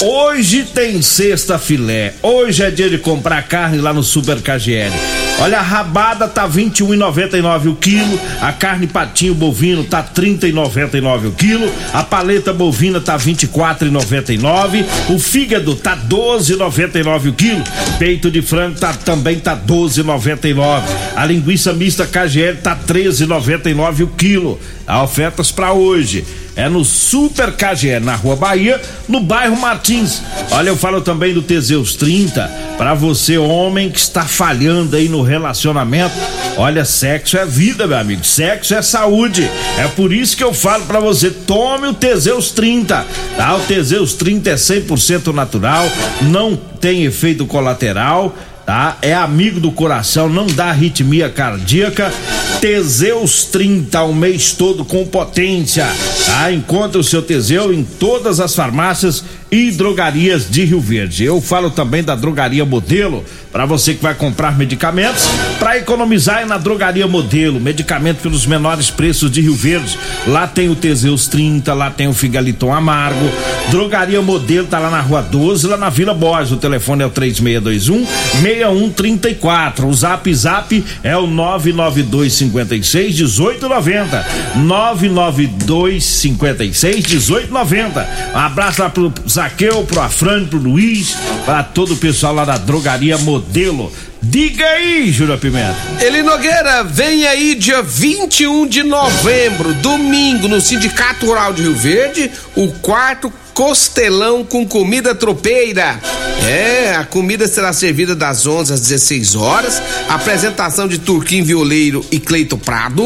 Hoje 0.01 0.63
tem 0.63 1.01
sexta 1.01 1.59
filé. 1.59 2.13
Hoje 2.21 2.63
é 2.63 2.71
dia 2.71 2.89
de 2.89 2.97
comprar 2.97 3.43
carne 3.43 3.79
lá 3.79 3.93
no 3.93 4.01
Super 4.01 4.41
KGL. 4.41 4.91
Olha, 5.39 5.57
a 5.57 5.61
rabada 5.61 6.27
tá 6.27 6.47
21,99 6.47 7.71
o 7.71 7.75
quilo, 7.75 8.19
a 8.41 8.53
carne 8.53 8.85
patinho 8.85 9.33
bovino 9.33 9.83
tá 9.83 10.03
30,99 10.03 11.27
o 11.27 11.31
quilo, 11.31 11.71
a 11.91 12.03
paleta 12.03 12.53
bovina 12.53 13.01
tá 13.01 13.17
24,99, 13.17 14.85
o 15.09 15.17
fígado 15.17 15.75
tá 15.75 15.97
12,99 15.97 17.29
o 17.29 17.33
quilo, 17.33 17.63
peito 17.97 18.29
de 18.29 18.41
frango 18.41 18.79
tá 18.79 18.93
também 18.93 19.39
tá 19.39 19.57
12,99. 19.57 20.83
A 21.15 21.25
linguiça 21.25 21.73
mista 21.73 22.05
KGL 22.05 22.57
tá 22.61 22.75
13,99 22.75 24.03
o 24.03 24.07
quilo. 24.07 24.59
Ofertas 25.03 25.51
para 25.51 25.73
hoje. 25.73 26.25
É 26.55 26.67
no 26.67 26.83
Super 26.83 27.53
KGL, 27.53 28.03
na 28.03 28.15
Rua 28.15 28.35
Bahia, 28.35 28.81
no 29.07 29.19
bairro 29.21 29.57
Martins. 29.57 30.21
Olha, 30.51 30.69
eu 30.69 30.75
falo 30.75 31.01
também 31.01 31.33
do 31.33 31.41
Teseus 31.41 31.95
30, 31.95 32.47
para 32.77 32.93
você, 32.93 33.37
homem 33.37 33.89
que 33.89 33.99
está 33.99 34.25
falhando 34.25 34.95
aí 34.95 35.07
no 35.07 35.21
relacionamento. 35.21 36.13
Olha, 36.57 36.83
sexo 36.83 37.37
é 37.37 37.45
vida, 37.45 37.87
meu 37.87 37.97
amigo. 37.97 38.25
Sexo 38.25 38.75
é 38.75 38.81
saúde. 38.81 39.49
É 39.77 39.87
por 39.87 40.11
isso 40.11 40.35
que 40.35 40.43
eu 40.43 40.53
falo 40.53 40.85
para 40.85 40.99
você, 40.99 41.29
tome 41.31 41.87
o 41.87 41.93
Teseus 41.93 42.51
30. 42.51 43.05
Tá? 43.37 43.55
O 43.55 43.61
Teseus 43.61 44.13
30 44.13 44.49
é 44.49 44.55
100% 44.55 45.33
natural, 45.33 45.89
não 46.21 46.55
tem 46.55 47.05
efeito 47.05 47.45
colateral 47.45 48.35
tá? 48.65 48.97
É 49.01 49.13
amigo 49.13 49.59
do 49.59 49.71
coração, 49.71 50.29
não 50.29 50.47
dá 50.47 50.67
arritmia 50.67 51.29
cardíaca. 51.29 52.13
Teseus 52.61 53.45
30 53.45 54.03
o 54.03 54.13
mês 54.13 54.51
todo 54.51 54.85
com 54.85 55.03
potência, 55.03 55.87
tá? 56.27 56.51
Encontre 56.51 56.99
o 56.99 57.03
seu 57.03 57.23
Teseu 57.23 57.73
em 57.73 57.83
todas 57.83 58.39
as 58.39 58.53
farmácias 58.53 59.23
e 59.51 59.69
drogarias 59.69 60.49
de 60.49 60.63
Rio 60.63 60.79
Verde. 60.79 61.25
Eu 61.25 61.41
falo 61.41 61.69
também 61.69 62.01
da 62.01 62.15
Drogaria 62.15 62.63
Modelo, 62.63 63.25
para 63.51 63.65
você 63.65 63.93
que 63.93 64.01
vai 64.01 64.13
comprar 64.13 64.57
medicamentos, 64.57 65.27
para 65.59 65.77
economizar 65.77 66.41
é 66.41 66.45
na 66.45 66.57
Drogaria 66.57 67.05
Modelo, 67.05 67.59
medicamento 67.59 68.19
pelos 68.19 68.45
menores 68.45 68.89
preços 68.89 69.29
de 69.29 69.41
Rio 69.41 69.55
Verde. 69.55 69.99
Lá 70.27 70.47
tem 70.47 70.69
o 70.69 70.75
Teseus 70.75 71.27
30, 71.27 71.73
lá 71.73 71.89
tem 71.89 72.07
o 72.07 72.13
Figaliton 72.13 72.71
Amargo. 72.73 73.29
Drogaria 73.69 74.21
Modelo 74.21 74.67
tá 74.67 74.79
lá 74.79 74.89
na 74.89 75.01
Rua 75.01 75.21
12, 75.21 75.67
lá 75.67 75.75
na 75.75 75.89
Vila 75.89 76.13
Borges. 76.13 76.53
O 76.53 76.57
telefone 76.57 77.03
é 77.03 77.05
o 77.05 77.09
3621 77.09 78.05
6134. 78.41 79.87
O 79.87 79.93
Zap 79.93 80.33
Zap 80.33 80.85
é 81.03 81.17
o 81.17 81.27
992 81.27 82.33
56 82.51 83.15
1890. 83.15 84.25
992 84.55 86.03
56 86.03 86.95
1890. 86.95 88.09
Um 88.33 88.37
abraço 88.37 88.81
lá 88.81 88.89
pro 88.89 89.13
Zaqueu, 89.27 89.83
pro 89.85 90.01
Afrânio, 90.01 90.47
pro 90.47 90.59
Luiz, 90.59 91.15
para 91.45 91.63
todo 91.63 91.93
o 91.93 91.97
pessoal 91.97 92.33
lá 92.33 92.45
da 92.45 92.57
Drogaria 92.57 93.17
Modelo. 93.17 93.91
Diga 94.23 94.65
aí, 94.65 95.11
Júlio 95.11 95.35
Pimenta. 95.39 95.75
Eli 95.99 96.21
Nogueira, 96.21 96.83
vem 96.83 97.25
aí 97.25 97.55
dia 97.55 97.81
21 97.81 98.67
de 98.67 98.83
novembro, 98.83 99.73
domingo, 99.75 100.47
no 100.47 100.61
Sindicato 100.61 101.25
Rural 101.25 101.53
de 101.53 101.63
Rio 101.63 101.75
Verde, 101.75 102.29
o 102.55 102.67
quarto 102.67 103.33
costelão 103.61 104.43
com 104.43 104.67
comida 104.67 105.13
tropeira. 105.13 106.01
É, 106.49 106.95
a 106.95 107.05
comida 107.05 107.47
será 107.47 107.71
servida 107.71 108.15
das 108.15 108.47
11 108.47 108.73
às 108.73 108.81
16 108.81 109.35
horas. 109.35 109.79
Apresentação 110.09 110.87
de 110.87 110.97
Turquim 110.97 111.43
Violeiro 111.43 112.03
e 112.09 112.19
Cleito 112.19 112.57
Prado. 112.57 113.05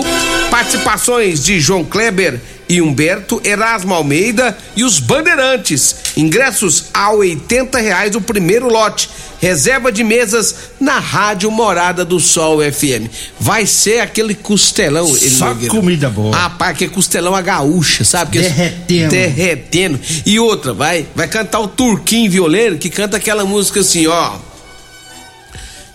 Participações 0.49 1.43
de 1.43 1.59
João 1.59 1.83
Kleber 1.83 2.39
e 2.67 2.81
Humberto, 2.81 3.39
Erasmo 3.43 3.93
Almeida 3.93 4.57
e 4.75 4.83
os 4.83 4.99
Bandeirantes. 4.99 5.95
Ingressos 6.17 6.85
a 6.93 7.11
80 7.11 7.77
reais 7.79 8.15
o 8.15 8.21
primeiro 8.21 8.67
lote. 8.67 9.09
Reserva 9.41 9.91
de 9.91 10.03
mesas 10.03 10.55
na 10.79 10.97
Rádio 10.97 11.51
Morada 11.51 12.03
do 12.05 12.19
Sol 12.19 12.59
FM. 12.61 13.09
Vai 13.39 13.65
ser 13.67 13.99
aquele 13.99 14.33
costelão. 14.33 15.05
Só 15.15 15.53
comida 15.69 16.09
boa. 16.09 16.35
Rapaz, 16.35 16.77
que 16.77 16.85
é 16.85 16.87
costelão 16.87 17.35
a 17.35 17.41
gaúcha, 17.41 18.03
sabe? 18.03 18.31
Que- 18.31 18.39
Derretendo. 18.43 19.11
Derretendo. 19.11 19.99
E 20.25 20.39
outra, 20.39 20.73
vai, 20.73 21.05
vai 21.13 21.27
cantar 21.27 21.59
o 21.59 21.67
Turquinho 21.67 22.31
Violeiro, 22.31 22.77
que 22.77 22.89
canta 22.89 23.17
aquela 23.17 23.45
música 23.45 23.81
assim, 23.81 24.07
ó. 24.07 24.33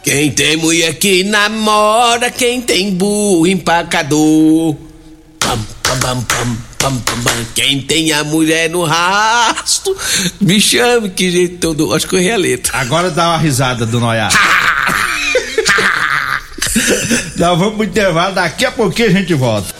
Quem 0.03 0.31
tem 0.31 0.57
mulher 0.57 0.95
que 0.95 1.25
namora, 1.25 2.31
quem 2.31 2.61
tem 2.61 2.91
burro 2.95 3.47
empacador. 3.47 4.77
Pam, 5.91 5.99
pam, 5.99 6.21
pam, 6.23 6.23
pam, 6.23 6.57
pam, 6.79 6.97
pam, 7.01 7.23
pam. 7.25 7.33
Quem 7.53 7.81
tem 7.81 8.13
a 8.13 8.23
mulher 8.23 8.71
no 8.71 8.85
rasto, 8.85 9.97
me 10.41 10.61
chame, 10.61 11.11
que 11.11 11.29
jeito 11.33 11.57
todo. 11.59 11.93
Acho 11.93 12.07
que 12.07 12.15
eu 12.15 12.21
errei 12.21 12.33
a 12.33 12.37
letra. 12.37 12.79
Agora 12.79 13.11
dá 13.11 13.31
uma 13.31 13.39
risada 13.39 13.85
do 13.85 13.99
Noiá. 13.99 14.29
Nós 17.37 17.59
vamos 17.59 17.75
pro 17.75 17.85
intervalo, 17.85 18.37
daqui 18.37 18.65
a 18.65 18.71
pouquinho 18.71 19.09
a 19.09 19.13
gente 19.13 19.35
volta. 19.35 19.75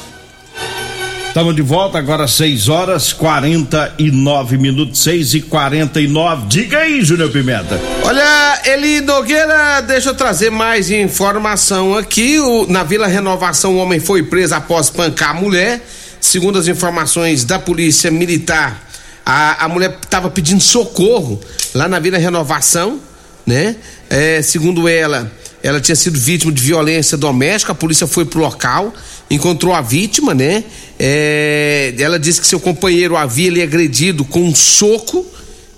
Estamos 1.29 1.55
de 1.55 1.63
volta 1.63 1.97
agora 1.97 2.27
6 2.27 2.69
horas 2.69 3.13
49 3.13 4.59
minutos, 4.59 5.01
6 5.05 5.35
e 5.35 5.41
49 5.43 6.47
Diga 6.49 6.79
aí, 6.79 7.05
Júnior 7.05 7.31
Pimenta. 7.31 7.81
Olha, 8.03 8.61
Eli 8.65 9.01
Nogueira, 9.01 9.81
deixa 9.83 10.09
eu 10.09 10.15
trazer 10.17 10.51
mais 10.51 10.91
informação 10.91 11.97
aqui. 11.97 12.41
O- 12.41 12.67
na 12.69 12.83
Vila 12.83 13.07
Renovação, 13.07 13.75
o 13.75 13.79
homem 13.79 14.01
foi 14.01 14.25
preso 14.25 14.57
após 14.57 14.91
pancar 14.91 15.31
a 15.31 15.35
mulher. 15.35 15.81
Segundo 16.21 16.59
as 16.59 16.69
informações 16.69 17.45
da 17.45 17.59
Polícia 17.59 18.11
Militar, 18.11 18.89
a, 19.25 19.65
a 19.65 19.69
mulher 19.69 19.99
estava 20.03 20.31
pedindo 20.31 20.61
socorro 20.61 21.41
lá 21.75 21.89
na 21.89 21.99
Vila 21.99 22.19
Renovação, 22.19 23.01
né? 23.47 23.77
É, 24.09 24.43
segundo 24.43 24.87
ela, 24.89 25.33
ela 25.63 25.81
tinha 25.81 25.97
sido 25.97 26.19
vítima 26.19 26.53
de 26.53 26.63
violência 26.63 27.17
doméstica. 27.17 27.73
A 27.73 27.75
polícia 27.75 28.07
foi 28.07 28.25
pro 28.25 28.41
local, 28.41 28.93
encontrou 29.31 29.75
a 29.75 29.81
vítima, 29.81 30.35
né? 30.35 30.65
É, 30.99 31.95
ela 31.99 32.19
disse 32.19 32.41
que 32.41 32.47
seu 32.47 32.61
companheiro 32.61 33.17
havia 33.17 33.51
lhe 33.51 33.63
agredido 33.63 34.25
com 34.25 34.43
um 34.43 34.55
soco 34.55 35.27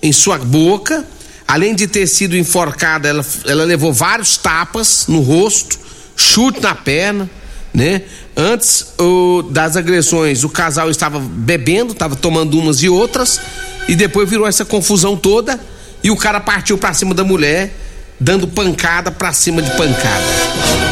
em 0.03 0.13
sua 0.13 0.39
boca. 0.39 1.07
Além 1.47 1.75
de 1.75 1.87
ter 1.87 2.07
sido 2.07 2.37
enforcada, 2.37 3.09
ela, 3.09 3.25
ela 3.47 3.65
levou 3.65 3.93
vários 3.93 4.37
tapas 4.37 5.07
no 5.07 5.21
rosto, 5.21 5.79
chute 6.17 6.61
na 6.61 6.75
perna, 6.75 7.31
né? 7.73 8.03
Antes 8.37 8.87
o- 8.99 9.43
das 9.51 9.77
agressões, 9.77 10.45
o 10.45 10.49
casal 10.49 10.91
estava 10.91 11.19
bebendo, 11.19 11.93
estava 11.93 12.15
tomando 12.17 12.59
umas 12.59 12.83
e 12.83 12.89
outras, 12.89 13.41
e 13.89 13.95
depois 13.95 14.29
virou 14.29 14.47
essa 14.47 14.65
confusão 14.65 15.17
toda, 15.17 15.59
e 16.03 16.11
o 16.11 16.17
cara 16.17 16.41
partiu 16.41 16.77
pra 16.77 16.93
cima 16.93 17.15
da 17.15 17.25
mulher, 17.25 17.73
dando 18.21 18.47
pancada 18.47 19.11
pra 19.11 19.33
cima 19.33 19.63
de 19.63 19.71
pancada. 19.73 20.25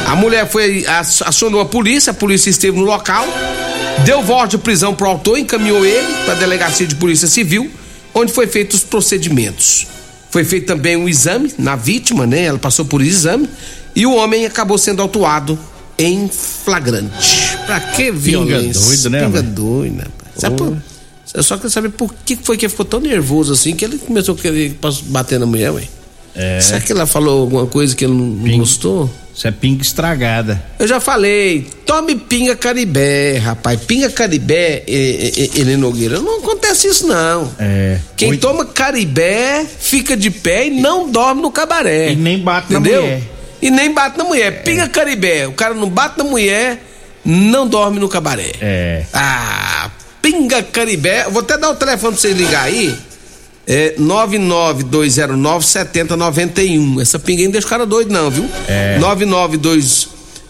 A 0.06 0.16
mulher 0.16 0.48
foi 0.48 0.84
acionou 1.24 1.60
a 1.60 1.64
polícia, 1.66 2.10
a 2.10 2.14
polícia 2.14 2.50
esteve 2.50 2.76
no 2.76 2.84
local, 2.84 3.26
deu 4.04 4.22
voz 4.22 4.48
de 4.50 4.58
prisão 4.58 4.94
pro 4.94 5.06
autor, 5.08 5.38
encaminhou 5.38 5.84
ele 5.84 6.12
para 6.24 6.34
a 6.34 6.36
delegacia 6.36 6.86
de 6.86 6.94
polícia 6.96 7.28
civil, 7.28 7.70
onde 8.14 8.32
foi 8.32 8.46
feito 8.46 8.74
os 8.74 8.82
procedimentos. 8.82 9.86
Foi 10.30 10.44
feito 10.44 10.66
também 10.66 10.96
um 10.96 11.08
exame 11.08 11.52
na 11.58 11.76
vítima, 11.76 12.26
né? 12.26 12.44
Ela 12.44 12.58
passou 12.58 12.84
por 12.84 13.02
exame 13.02 13.48
e 13.94 14.06
o 14.06 14.14
homem 14.14 14.46
acabou 14.46 14.78
sendo 14.78 15.02
autuado 15.02 15.58
em 16.00 16.28
flagrante. 16.28 17.56
Pra 17.66 17.80
que 17.80 18.10
violência? 18.10 18.80
doido, 18.82 19.10
né, 19.10 19.24
Pinga 19.26 19.42
doido, 19.42 19.96
né? 19.96 20.04
Sabe 20.36 20.56
por- 20.56 20.76
eu 21.34 21.42
só 21.42 21.56
quero 21.56 21.70
saber 21.70 21.90
por 21.90 22.12
que 22.24 22.36
foi 22.42 22.56
que 22.56 22.64
ele 22.66 22.70
ficou 22.70 22.84
tão 22.86 23.00
nervoso 23.00 23.52
assim 23.52 23.74
que 23.76 23.84
ele 23.84 23.98
começou 23.98 24.34
a 24.34 24.38
querer 24.38 24.76
bater 25.06 25.38
na 25.38 25.46
mulher, 25.46 25.70
ué. 25.70 25.84
É. 26.34 26.60
Será 26.60 26.80
que 26.80 26.92
ela 26.92 27.06
falou 27.06 27.42
alguma 27.42 27.66
coisa 27.66 27.94
que 27.94 28.04
ele 28.04 28.14
não, 28.14 28.42
Pinga. 28.44 28.58
gostou? 28.58 29.10
Isso 29.34 29.46
é 29.48 29.50
pinga 29.50 29.82
estragada. 29.82 30.62
Eu 30.78 30.86
já 30.86 31.00
falei, 31.00 31.66
tome 31.86 32.14
pinga 32.14 32.54
caribé, 32.54 33.38
rapaz. 33.38 33.80
Pinga 33.80 34.10
caribé, 34.10 34.84
Helena 34.86 35.78
Nogueira, 35.78 36.18
não 36.20 36.38
acontece 36.40 36.88
isso 36.88 37.06
não. 37.06 37.50
É. 37.58 37.98
Quem 38.16 38.30
Oito- 38.30 38.40
toma 38.40 38.64
caribé 38.64 39.64
fica 39.78 40.16
de 40.16 40.30
pé 40.30 40.66
e 40.66 40.80
não 40.80 41.10
dorme 41.10 41.42
no 41.42 41.50
cabaré. 41.50 42.12
E 42.12 42.16
nem 42.16 42.38
bate 42.38 42.72
na 42.72 42.78
Entendeu? 42.80 43.02
mulher. 43.02 43.22
E 43.62 43.70
nem 43.70 43.92
bate 43.92 44.16
na 44.18 44.24
mulher. 44.24 44.62
Pinga 44.62 44.88
caribé, 44.88 45.46
o 45.46 45.52
cara 45.52 45.74
não 45.74 45.88
bate 45.88 46.18
na 46.18 46.24
mulher, 46.24 46.82
não 47.24 47.66
dorme 47.66 47.98
no 47.98 48.08
cabaré. 48.08 48.52
É. 48.60 49.04
Ah, 49.12 49.90
pinga 50.22 50.62
caribé. 50.62 51.24
Vou 51.28 51.42
até 51.42 51.58
dar 51.58 51.70
o 51.70 51.74
telefone 51.74 52.12
pra 52.12 52.20
vocês 52.20 52.36
ligar 52.36 52.64
aí. 52.64 52.96
É 53.66 53.94
99209 53.98 55.66
7091. 55.66 57.00
Essa 57.00 57.18
pinga 57.18 57.40
aí 57.40 57.44
não 57.44 57.52
deixa 57.52 57.66
o 57.66 57.70
cara 57.70 57.86
doido, 57.86 58.12
não, 58.12 58.30
viu? 58.30 58.48
É. 58.66 58.98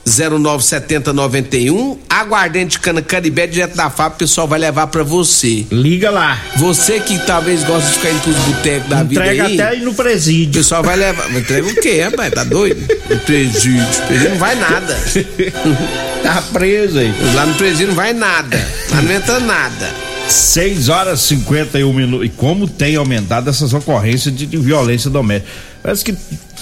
097091. 0.07 1.99
Aguardente 2.09 2.79
cana 2.81 3.01
Caribé 3.03 3.47
direto 3.47 3.77
da 3.77 3.91
fábrica, 3.91 4.17
o 4.17 4.19
pessoal 4.29 4.49
vai 4.49 4.59
levar 4.59 4.87
pra 4.89 5.03
você. 5.03 5.67
Liga 5.71 6.11
lá. 6.11 6.39
Você 6.57 7.01
que 7.01 7.19
talvez 7.27 7.63
gosta 7.65 7.89
de 7.89 7.95
ficar 7.97 8.11
indo 8.11 8.21
pros 8.23 8.37
botecos 8.37 8.89
da 8.89 9.01
Entrega 9.03 9.31
vida 9.31 9.45
aí. 9.45 9.61
até 9.61 9.69
aí 9.77 9.81
no 9.85 9.91
O 9.91 9.95
presídio. 9.95 10.61
pessoal 10.61 10.83
vai 10.83 10.97
levar. 10.97 11.31
Entrega 11.37 11.67
o 11.69 11.75
quê, 11.77 12.01
rapaz? 12.03 12.33
Tá 12.33 12.45
doido? 12.45 12.81
No 13.09 13.19
presídio. 13.21 13.87
Presídio 14.07 14.31
não 14.31 14.39
vai 14.39 14.55
nada. 14.57 14.99
Tá 16.23 16.43
preso 16.53 16.99
aí. 16.99 17.15
Lá 17.35 17.47
no 17.47 17.55
presídio 17.55 17.89
não 17.89 17.95
vai 17.95 18.13
nada. 18.13 18.59
Lá 18.91 19.01
não 19.01 19.11
entra 19.11 19.41
nada. 19.41 19.89
6 20.29 20.91
horas 20.91 21.23
e 21.23 21.29
51 21.29 21.93
minutos. 21.95 22.27
E 22.27 22.29
como 22.29 22.69
tem 22.69 22.95
aumentado 22.97 23.49
essas 23.49 23.73
ocorrências 23.73 24.35
de, 24.37 24.45
de 24.45 24.57
violência 24.59 25.09
doméstica. 25.09 25.51
Parece 25.83 26.05
que 26.05 26.15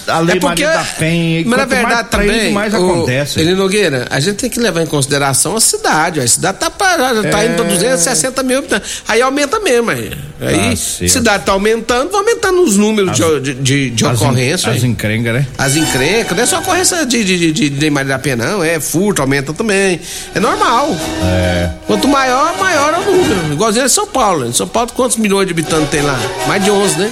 a 0.07 0.19
Lei 0.19 0.37
É 0.37 0.39
porque, 0.39 0.63
Maria 0.63 0.79
da 0.79 0.83
Penha. 0.97 1.43
mas 1.45 1.51
na 1.51 1.57
mais 1.57 1.69
verdade 1.69 2.09
preso, 2.09 2.31
também, 2.31 2.53
mais 2.53 2.73
o- 2.73 2.77
acontece. 2.77 3.39
Eli 3.41 3.53
Nogueira, 3.53 4.07
a 4.09 4.19
gente 4.19 4.37
tem 4.37 4.49
que 4.49 4.59
levar 4.59 4.81
em 4.81 4.85
consideração 4.87 5.57
a 5.57 5.61
cidade. 5.61 6.21
A 6.21 6.27
cidade 6.27 6.57
tá 6.57 6.69
parada, 6.71 7.21
já 7.21 7.29
tá 7.29 7.43
É. 7.43 7.47
indo 7.47 7.55
pra 7.55 7.65
260 7.65 8.41
mil 8.41 8.59
habitantes. 8.59 9.03
Aí 9.07 9.21
aumenta 9.21 9.59
mesmo. 9.59 9.91
Aí, 9.91 10.11
aí 10.41 10.73
a 10.73 10.75
certo. 10.77 11.11
cidade 11.11 11.43
tá 11.43 11.51
aumentando, 11.51 12.09
vai 12.11 12.21
aumentando 12.21 12.63
os 12.63 12.77
números 12.77 13.11
de, 13.17 13.39
de, 13.41 13.53
de, 13.55 13.89
de 13.91 14.05
As 14.05 14.21
ocorrência. 14.21 14.71
As 14.71 14.81
aí. 14.83 14.89
encrencas, 14.89 15.33
né? 15.33 15.45
As 15.57 15.75
encrencas, 15.75 16.35
não 16.37 16.43
é 16.43 16.47
só 16.47 16.59
ocorrência 16.59 17.05
de, 17.05 17.23
de, 17.23 17.51
de, 17.51 17.69
de, 17.69 17.89
Maria 17.89 18.13
da 18.13 18.19
Penha, 18.19 18.37
não. 18.37 18.63
É 18.63 18.79
furto, 18.79 19.21
aumenta 19.21 19.53
também. 19.53 19.99
É 20.33 20.39
normal. 20.39 20.95
É. 21.23 21.69
Quanto 21.85 22.07
maior, 22.07 22.57
maior 22.57 22.93
é 22.93 22.97
o 22.99 23.11
número. 23.17 23.51
Igualzinho 23.53 23.85
em 23.85 23.89
São 23.89 24.07
Paulo. 24.07 24.47
Em 24.47 24.53
São 24.53 24.67
Paulo, 24.67 24.89
quantos 24.95 25.17
milhões 25.17 25.45
de 25.45 25.51
habitantes 25.51 25.89
tem 25.89 26.01
lá? 26.01 26.17
Mais 26.47 26.63
de 26.63 26.71
11, 26.71 26.97
né? 26.99 27.11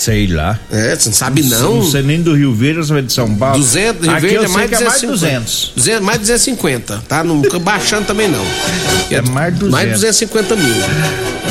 Sei 0.00 0.26
lá. 0.26 0.58
É, 0.72 0.96
você 0.96 1.10
não 1.10 1.14
sabe 1.14 1.42
não. 1.42 1.74
Não 1.76 1.84
sei 1.84 2.00
nem 2.00 2.22
do 2.22 2.34
Rio 2.34 2.54
Verde, 2.54 2.78
eu 2.78 2.84
sei 2.84 3.02
de 3.02 3.12
São 3.12 3.34
Paulo. 3.36 3.58
200, 3.58 4.06
Rio 4.06 4.12
Aqui 4.12 4.20
Verde 4.22 4.36
é 4.36 4.40
sei 4.40 4.48
mais 4.48 4.72
é 4.72 4.84
mais 4.84 5.00
250. 5.02 5.12
200. 5.12 5.72
200, 5.76 6.00
mais 6.00 6.18
250, 6.20 7.04
tá? 7.06 7.22
Não 7.22 7.42
fica 7.42 7.58
baixando 7.58 8.06
também 8.06 8.26
não. 8.26 8.42
É 9.10 9.20
mais 9.20 9.52
200. 9.52 9.70
Mais 9.70 9.90
250 9.90 10.56
mil. 10.56 10.74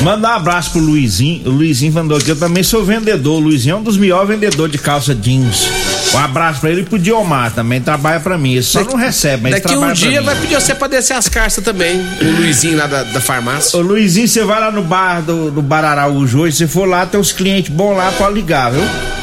Mandar 0.02 0.30
um 0.30 0.36
abraço 0.36 0.72
pro 0.72 0.80
Luizinho. 0.80 1.46
O 1.46 1.50
Luizinho 1.50 1.92
mandou 1.92 2.16
aqui, 2.16 2.30
eu 2.30 2.36
também 2.36 2.64
sou 2.64 2.84
vendedor. 2.84 3.36
O 3.36 3.44
Luizinho 3.44 3.74
é 3.74 3.78
um 3.78 3.82
dos 3.84 3.96
melhores 3.96 4.28
vendedores 4.28 4.72
de 4.72 4.78
calça 4.78 5.14
jeans. 5.14 5.68
Um 6.12 6.18
abraço 6.18 6.60
pra 6.60 6.70
ele 6.70 6.80
e 6.80 6.84
pro 6.84 6.98
Diomar 6.98 7.52
também, 7.52 7.80
trabalha 7.80 8.18
pra 8.18 8.36
mim. 8.36 8.54
Ele 8.54 8.62
só 8.62 8.82
não 8.82 8.96
recebe, 8.96 9.44
mas 9.44 9.62
Daqui 9.62 9.76
um 9.76 9.92
dia 9.92 10.20
vai 10.22 10.34
pedir 10.34 10.54
você 10.56 10.74
pra 10.74 10.88
descer 10.88 11.14
as 11.14 11.28
carças 11.28 11.62
também. 11.62 12.00
O 12.20 12.40
Luizinho 12.40 12.76
lá 12.76 12.88
da, 12.88 13.04
da 13.04 13.20
farmácia. 13.20 13.78
Ô 13.78 13.82
Luizinho, 13.82 14.26
você 14.26 14.42
vai 14.42 14.58
lá 14.58 14.72
no 14.72 14.82
bar 14.82 15.22
do, 15.22 15.52
do 15.52 15.62
Bar 15.62 15.84
Araújo 15.84 16.40
hoje, 16.40 16.56
se 16.56 16.66
for 16.66 16.86
lá, 16.88 17.06
tem 17.06 17.20
uns 17.20 17.30
clientes 17.30 17.70
bons 17.72 17.96
lá, 17.96 18.10
pode 18.12 18.39
ligar, 18.40 18.72
viu? 18.72 18.82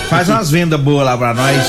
Faz 0.09 0.29
umas 0.29 0.51
vendas 0.51 0.79
boas 0.79 1.05
lá 1.05 1.17
pra 1.17 1.33
nós. 1.33 1.65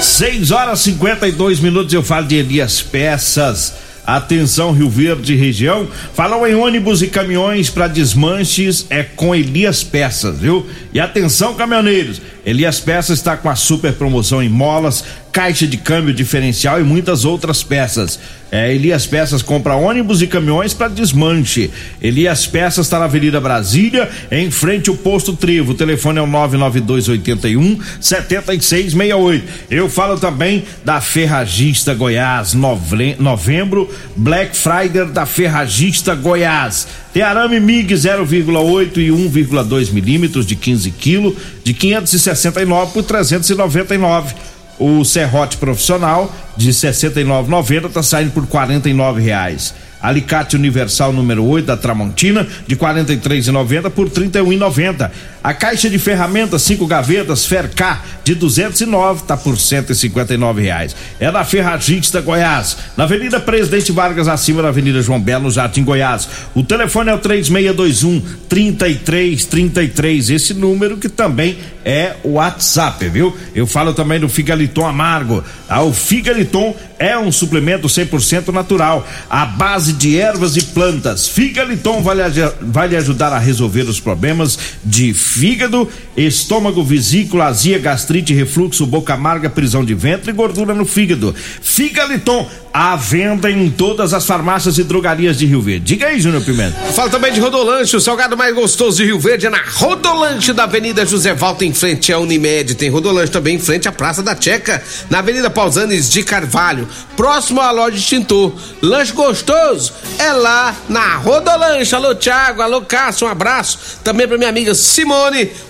6 0.00 0.50
horas 0.50 0.80
e 0.80 0.84
52 0.84 1.60
minutos, 1.60 1.94
eu 1.94 2.02
falo 2.02 2.26
de 2.26 2.34
Elias 2.36 2.82
Peças. 2.82 3.74
Atenção, 4.04 4.72
Rio 4.72 4.90
Verde 4.90 5.36
região. 5.36 5.86
Falou 6.14 6.46
em 6.46 6.54
ônibus 6.54 7.02
e 7.02 7.06
caminhões 7.06 7.70
para 7.70 7.86
desmanches 7.86 8.86
é 8.90 9.04
com 9.04 9.34
Elias 9.34 9.84
Peças, 9.84 10.38
viu? 10.38 10.66
E 10.92 10.98
atenção, 10.98 11.54
caminhoneiros. 11.54 12.20
Elias 12.44 12.80
Peças 12.80 13.18
está 13.18 13.36
com 13.36 13.48
a 13.48 13.54
super 13.54 13.92
promoção 13.92 14.42
em 14.42 14.48
molas, 14.48 15.04
caixa 15.32 15.66
de 15.66 15.76
câmbio 15.76 16.12
diferencial 16.12 16.80
e 16.80 16.84
muitas 16.84 17.24
outras 17.24 17.62
peças. 17.62 18.18
É, 18.52 18.74
Elias 18.74 19.06
Peças 19.06 19.42
compra 19.42 19.76
ônibus 19.76 20.20
e 20.22 20.26
caminhões 20.26 20.74
para 20.74 20.88
desmanche. 20.88 21.70
Elias 22.02 22.48
Peças 22.48 22.86
está 22.86 22.98
na 22.98 23.04
Avenida 23.04 23.40
Brasília, 23.40 24.10
em 24.28 24.50
frente 24.50 24.90
ao 24.90 24.96
posto 24.96 25.34
Trevo. 25.36 25.70
O 25.70 25.74
telefone 25.74 26.18
é 26.18 26.22
o 26.22 26.26
99281 26.26 27.78
7668. 28.00 29.44
Eu 29.70 29.88
falo 29.88 30.18
também 30.18 30.64
da 30.84 31.00
Ferragista 31.00 31.94
Goiás, 31.94 32.52
nove- 32.54 33.14
novembro, 33.20 33.88
Black 34.16 34.56
Friday 34.56 35.06
da 35.12 35.26
Ferragista 35.26 36.14
Goiás. 36.16 36.88
Tem 37.12 37.22
arame 37.22 37.60
MIG 37.60 37.94
0,8 37.94 38.96
e 38.98 39.10
1,2 39.10 39.92
milímetros 39.92 40.44
de 40.44 40.56
15 40.56 40.90
quilos, 40.90 41.34
de 41.62 41.72
569 41.72 42.92
por 42.92 43.02
399. 43.04 44.34
O 44.82 45.04
serrote 45.04 45.58
profissional 45.58 46.34
de 46.56 46.70
69,90 46.70 47.92
tá 47.92 48.02
saindo 48.02 48.30
por 48.30 48.46
49 48.46 49.20
reais. 49.20 49.74
Alicate 50.00 50.56
universal 50.56 51.12
número 51.12 51.44
8 51.44 51.66
da 51.66 51.76
Tramontina 51.76 52.46
de 52.66 52.74
43,90 52.76 53.90
por 53.90 54.08
31,90. 54.08 55.10
A 55.42 55.54
caixa 55.54 55.88
de 55.88 55.98
ferramentas 55.98 56.62
5 56.62 56.86
gavetas 56.86 57.46
Fercar 57.46 58.04
de 58.22 58.34
209 58.34 59.24
tá 59.24 59.36
por 59.36 59.56
159 59.56 60.62
reais. 60.62 60.94
É 61.18 61.32
da 61.32 61.44
Ferragista 61.44 62.20
Goiás, 62.20 62.76
na 62.96 63.04
Avenida 63.04 63.40
Presidente 63.40 63.90
Vargas 63.90 64.28
acima 64.28 64.60
da 64.62 64.68
Avenida 64.68 65.00
João 65.00 65.20
Belo, 65.20 65.44
no 65.44 65.50
Jardim 65.50 65.82
Goiás. 65.82 66.28
O 66.54 66.62
telefone 66.62 67.10
é 67.10 67.14
o 67.14 67.18
3621 67.18 68.20
3333, 68.48 70.30
esse 70.30 70.52
número 70.52 70.98
que 70.98 71.08
também 71.08 71.56
é 71.84 72.16
o 72.22 72.32
WhatsApp, 72.32 73.08
viu? 73.08 73.34
Eu 73.54 73.66
falo 73.66 73.94
também 73.94 74.20
do 74.20 74.28
Figaliton 74.28 74.86
Amargo. 74.86 75.42
Ah, 75.68 75.82
o 75.82 75.92
Figaliton 75.92 76.76
é 76.98 77.18
um 77.18 77.32
suplemento 77.32 77.88
100% 77.88 78.48
natural, 78.48 79.08
à 79.28 79.46
base 79.46 79.94
de 79.94 80.18
ervas 80.18 80.56
e 80.56 80.62
plantas. 80.62 81.26
Figaliton 81.26 82.02
vai 82.02 82.16
vai 82.60 82.88
lhe 82.88 82.96
ajudar 82.96 83.32
a 83.32 83.38
resolver 83.38 83.82
os 83.82 83.98
problemas 83.98 84.58
de 84.84 85.14
fígado, 85.30 85.88
estômago, 86.16 86.82
vesícula, 86.82 87.46
azia, 87.46 87.78
gastrite, 87.78 88.34
refluxo, 88.34 88.84
boca 88.84 89.14
amarga, 89.14 89.48
prisão 89.48 89.84
de 89.84 89.94
ventre 89.94 90.30
e 90.30 90.34
gordura 90.34 90.74
no 90.74 90.84
fígado. 90.84 91.34
Figaliton, 91.62 92.48
à 92.72 92.96
venda 92.96 93.50
em 93.50 93.70
todas 93.70 94.12
as 94.12 94.26
farmácias 94.26 94.78
e 94.78 94.84
drogarias 94.84 95.38
de 95.38 95.46
Rio 95.46 95.60
Verde. 95.60 95.86
Diga 95.86 96.06
aí, 96.06 96.20
Júnior 96.20 96.42
Pimenta. 96.42 96.76
Fala 96.92 97.10
também 97.10 97.32
de 97.32 97.40
Rodolanche, 97.40 97.96
o 97.96 98.00
salgado 98.00 98.36
mais 98.36 98.54
gostoso 98.54 98.96
de 98.96 99.04
Rio 99.04 99.18
Verde 99.18 99.46
é 99.46 99.50
na 99.50 99.62
Rodolanche 99.62 100.52
da 100.52 100.64
Avenida 100.64 101.06
José 101.06 101.32
Valta, 101.32 101.64
em 101.64 101.72
frente 101.72 102.12
à 102.12 102.18
Unimed. 102.18 102.74
Tem 102.74 102.90
Rodolanche 102.90 103.30
também 103.30 103.56
em 103.56 103.60
frente 103.60 103.88
à 103.88 103.92
Praça 103.92 104.22
da 104.22 104.36
Checa, 104.38 104.82
na 105.08 105.18
Avenida 105.18 105.48
Pausanes 105.48 106.10
de 106.10 106.22
Carvalho, 106.22 106.88
próximo 107.16 107.60
à 107.60 107.70
loja 107.70 107.96
Extintor. 107.96 108.52
Lanche 108.82 109.12
gostoso 109.12 109.92
é 110.18 110.32
lá 110.32 110.74
na 110.88 111.16
Rodolanche. 111.16 111.94
Alô, 111.94 112.14
Thiago, 112.14 112.62
alô, 112.62 112.82
Cássio, 112.82 113.26
um 113.26 113.30
abraço. 113.30 113.78
Também 114.02 114.26
pra 114.26 114.38
minha 114.38 114.50
amiga 114.50 114.74
Simone, 114.74 115.19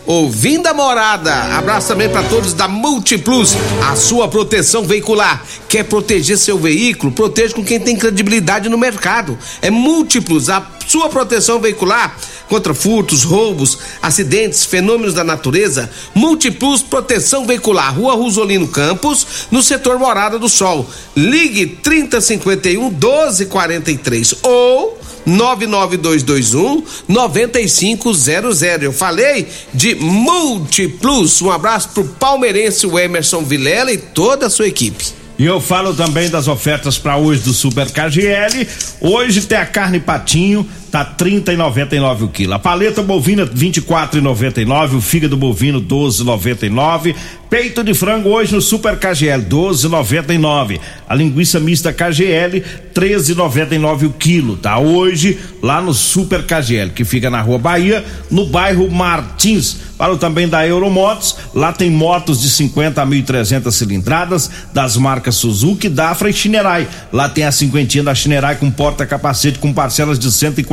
ouvindo 0.07 0.67
a 0.67 0.75
morada. 0.75 1.33
Abraço 1.57 1.89
também 1.89 2.09
pra 2.09 2.23
todos 2.25 2.55
da 2.55 2.69
Multiplus, 2.69 3.55
a 3.91 3.97
sua 3.97 4.29
proteção 4.29 4.85
veicular. 4.85 5.45
Quer 5.69 5.85
proteger 5.85 6.37
seu 6.39 6.59
veículo? 6.59 7.13
Proteja 7.13 7.55
com 7.55 7.65
quem 7.65 7.81
tem 7.81 7.97
credibilidade 7.97 8.69
no 8.69 8.79
mercado. 8.79 9.39
É 9.63 9.71
Múltiplos, 9.71 10.49
a 10.49 10.61
sua 10.90 11.09
proteção 11.09 11.61
veicular 11.61 12.16
contra 12.48 12.74
furtos, 12.74 13.22
roubos, 13.22 13.79
acidentes, 14.03 14.64
fenômenos 14.64 15.14
da 15.14 15.22
natureza. 15.22 15.88
Múltiplos 16.12 16.83
Proteção 16.83 17.46
Veicular, 17.46 17.94
Rua 17.94 18.14
Rosolino 18.14 18.66
Campos, 18.66 19.46
no 19.53 19.62
setor 19.62 20.00
Morada 20.00 20.37
do 20.37 20.48
Sol. 20.48 20.85
Ligue 21.14 21.66
3051 21.66 22.90
1243 22.90 24.35
ou 24.42 24.98
99221 25.24 26.83
9500. 27.07 28.62
Eu 28.83 28.92
falei 28.92 29.46
de 29.72 29.94
Multiplus. 29.94 31.40
Um 31.40 31.53
abraço 31.53 31.90
pro 31.90 32.05
palmeirense 32.05 32.85
Emerson 32.87 33.44
Vilela 33.44 33.92
e 33.92 33.98
toda 33.98 34.46
a 34.46 34.50
sua 34.50 34.66
equipe. 34.66 35.19
E 35.40 35.46
eu 35.46 35.59
falo 35.59 35.94
também 35.94 36.29
das 36.29 36.48
ofertas 36.48 36.98
para 36.98 37.16
hoje 37.16 37.40
do 37.40 37.55
Super 37.55 37.90
KGL. 37.90 38.68
Hoje 39.00 39.40
tem 39.40 39.57
a 39.57 39.64
carne 39.64 39.98
patinho, 39.98 40.68
tá 40.90 41.05
30,99 41.05 42.22
o 42.22 42.29
quilo. 42.29 42.55
A 42.55 42.59
paleta 42.59 43.03
bovina 43.03 43.46
24,99, 43.46 44.96
o 44.96 45.00
fígado 45.00 45.37
bovino 45.37 45.81
12,99. 45.81 47.14
Peito 47.48 47.83
de 47.83 47.94
frango 47.94 48.29
hoje 48.29 48.55
no 48.55 48.61
Super 48.61 48.96
KGL 48.96 49.42
12,99. 49.42 50.79
A 51.09 51.14
linguiça 51.16 51.59
mista 51.59 51.92
KGL 51.92 52.62
13,99 52.94 54.07
o 54.07 54.11
quilo, 54.12 54.57
tá? 54.57 54.79
Hoje 54.79 55.37
lá 55.61 55.81
no 55.81 55.92
Super 55.92 56.44
KGL, 56.44 56.90
que 56.90 57.05
fica 57.05 57.29
na 57.29 57.40
Rua 57.40 57.59
Bahia, 57.59 58.05
no 58.31 58.46
bairro 58.46 58.88
Martins. 58.88 59.90
Falo 59.98 60.16
também 60.16 60.48
da 60.48 60.66
Euromotos, 60.66 61.37
lá 61.53 61.72
tem 61.72 61.90
motos 61.90 62.40
de 62.40 62.48
50 62.48 63.03
a 63.03 63.07
1.300 63.07 63.70
cilindradas 63.70 64.50
das 64.72 64.96
marcas 64.96 65.35
Suzuki, 65.35 65.88
Dafra 65.88 66.31
e 66.31 66.33
Shinerai. 66.33 66.88
Lá 67.12 67.29
tem 67.29 67.44
a 67.44 67.53
cinquentinha 67.53 68.05
da 68.05 68.14
Shinerai 68.14 68.57
com 68.57 68.70
porta-capacete 68.70 69.59
com 69.59 69.74
parcelas 69.74 70.18
de 70.18 70.33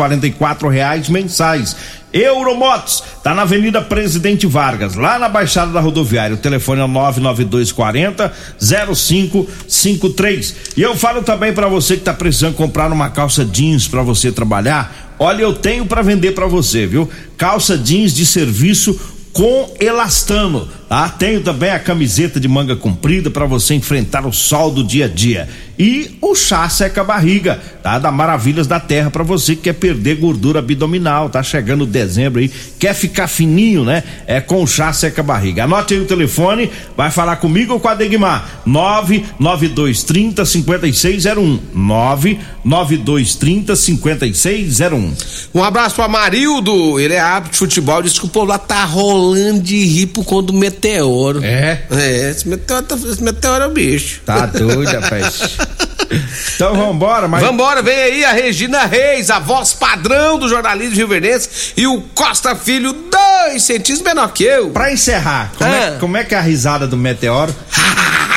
144 0.09 0.67
reais 0.69 1.09
mensais. 1.09 1.75
Euromotos, 2.13 3.03
tá 3.21 3.35
na 3.35 3.41
Avenida 3.41 3.81
Presidente 3.81 4.47
Vargas, 4.47 4.95
lá 4.95 5.19
na 5.19 5.27
Baixada 5.27 5.73
da 5.73 5.79
Rodoviária. 5.81 6.35
O 6.35 6.39
telefone 6.39 6.81
é 6.81 6.85
o 6.85 6.87
99240 6.87 8.33
0553. 8.59 10.55
E 10.77 10.81
eu 10.81 10.95
falo 10.95 11.21
também 11.21 11.53
para 11.53 11.67
você 11.67 11.97
que 11.97 12.03
tá 12.03 12.13
precisando 12.13 12.55
comprar 12.55 12.91
uma 12.91 13.09
calça 13.09 13.43
jeans 13.43 13.87
para 13.87 14.01
você 14.01 14.31
trabalhar. 14.31 15.15
Olha, 15.19 15.41
eu 15.41 15.53
tenho 15.53 15.85
para 15.85 16.01
vender 16.01 16.31
para 16.31 16.47
você, 16.47 16.87
viu? 16.87 17.09
Calça 17.37 17.77
jeans 17.77 18.13
de 18.13 18.25
serviço 18.25 18.99
com 19.33 19.75
elastano. 19.79 20.67
Tá? 20.87 21.09
Tenho 21.09 21.41
também 21.41 21.69
a 21.69 21.79
camiseta 21.79 22.39
de 22.39 22.47
manga 22.47 22.75
comprida 22.75 23.29
para 23.29 23.45
você 23.45 23.73
enfrentar 23.73 24.25
o 24.25 24.33
sol 24.33 24.71
do 24.71 24.83
dia 24.83 25.05
a 25.05 25.07
dia. 25.07 25.47
E 25.79 26.17
o 26.21 26.33
chá 26.33 26.67
seca 26.69 27.03
barriga, 27.03 27.61
tá? 27.83 27.99
Da 27.99 28.11
Maravilhas 28.11 28.65
da 28.65 28.79
Terra 28.79 29.11
para 29.11 29.23
você 29.23 29.55
que 29.55 29.63
quer 29.63 29.73
perder 29.73 30.15
gordura 30.15 30.57
abdominal, 30.57 31.29
tá 31.29 31.43
chegando 31.43 31.85
dezembro 31.85 32.39
aí, 32.39 32.49
quer 32.79 32.95
ficar 32.95 33.27
fininho, 33.27 33.83
né? 33.83 34.03
É 34.25 34.41
com 34.41 34.63
o 34.63 34.67
chá 34.67 34.91
seca 34.91 35.21
barriga. 35.21 35.65
Anote 35.65 35.93
aí 35.93 35.99
o 35.99 36.05
telefone, 36.05 36.71
vai 36.95 37.11
falar 37.11 37.35
comigo 37.35 37.73
ou 37.73 37.79
com 37.79 37.87
a 37.87 37.93
Degmar. 37.93 38.61
99230 38.65 40.45
5601. 40.45 41.59
99230 41.75 43.75
5601. 43.75 45.13
Um 45.53 45.63
abraço 45.63 45.95
pra 45.95 46.07
Marildo, 46.07 46.99
ele 46.99 47.13
é 47.13 47.19
árbitro 47.19 47.51
de 47.51 47.57
futebol, 47.59 48.01
povo 48.33 48.45
lá 48.45 48.57
tá 48.57 48.83
rolando 48.83 49.61
de 49.61 49.85
rir 49.85 50.07
por 50.07 50.25
conta 50.25 50.47
do 50.47 50.53
meteoro. 50.77 51.43
É? 51.43 51.81
É, 51.91 52.29
esse 52.29 52.47
meteoro, 52.47 52.83
tá, 52.83 52.95
esse 52.95 53.23
meteoro 53.23 53.63
é 53.63 53.67
o 53.67 53.71
bicho. 53.71 54.21
Tá 54.25 54.45
doido, 54.45 54.85
rapaz. 54.99 55.57
Então 56.55 56.73
vambora, 56.73 57.27
mas. 57.27 57.43
Vambora, 57.43 57.81
vem 57.81 57.93
aí 57.95 58.23
a 58.25 58.31
Regina 58.31 58.85
Reis, 58.85 59.29
a 59.29 59.39
voz 59.39 59.73
padrão 59.73 60.39
do 60.39 60.47
jornalismo 60.47 60.95
rioverdense 60.95 61.73
e 61.75 61.85
o 61.85 62.01
Costa 62.15 62.55
Filho, 62.55 62.93
dois 62.93 63.61
centímetros 63.63 64.01
menor 64.01 64.31
que 64.31 64.45
eu. 64.45 64.69
Pra 64.69 64.91
encerrar, 64.91 65.51
como, 65.57 65.69
Ah. 65.69 65.75
é, 65.75 65.91
como 65.99 66.15
é 66.17 66.23
que 66.23 66.33
é 66.33 66.37
a 66.37 66.41
risada 66.41 66.87
do 66.87 66.95
meteoro? 66.95 67.53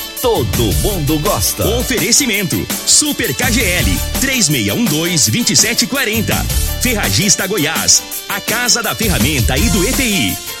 Todo 0.21 0.71
mundo 0.83 1.17
gosta. 1.17 1.67
Oferecimento: 1.79 2.55
Super 2.85 3.33
KGL 3.33 3.89
3612-2740. 4.21 6.45
Ferragista 6.79 7.47
Goiás, 7.47 8.03
a 8.29 8.39
casa 8.39 8.83
da 8.83 8.93
ferramenta 8.93 9.57
e 9.57 9.67
do 9.71 9.83
ETI. 9.83 10.60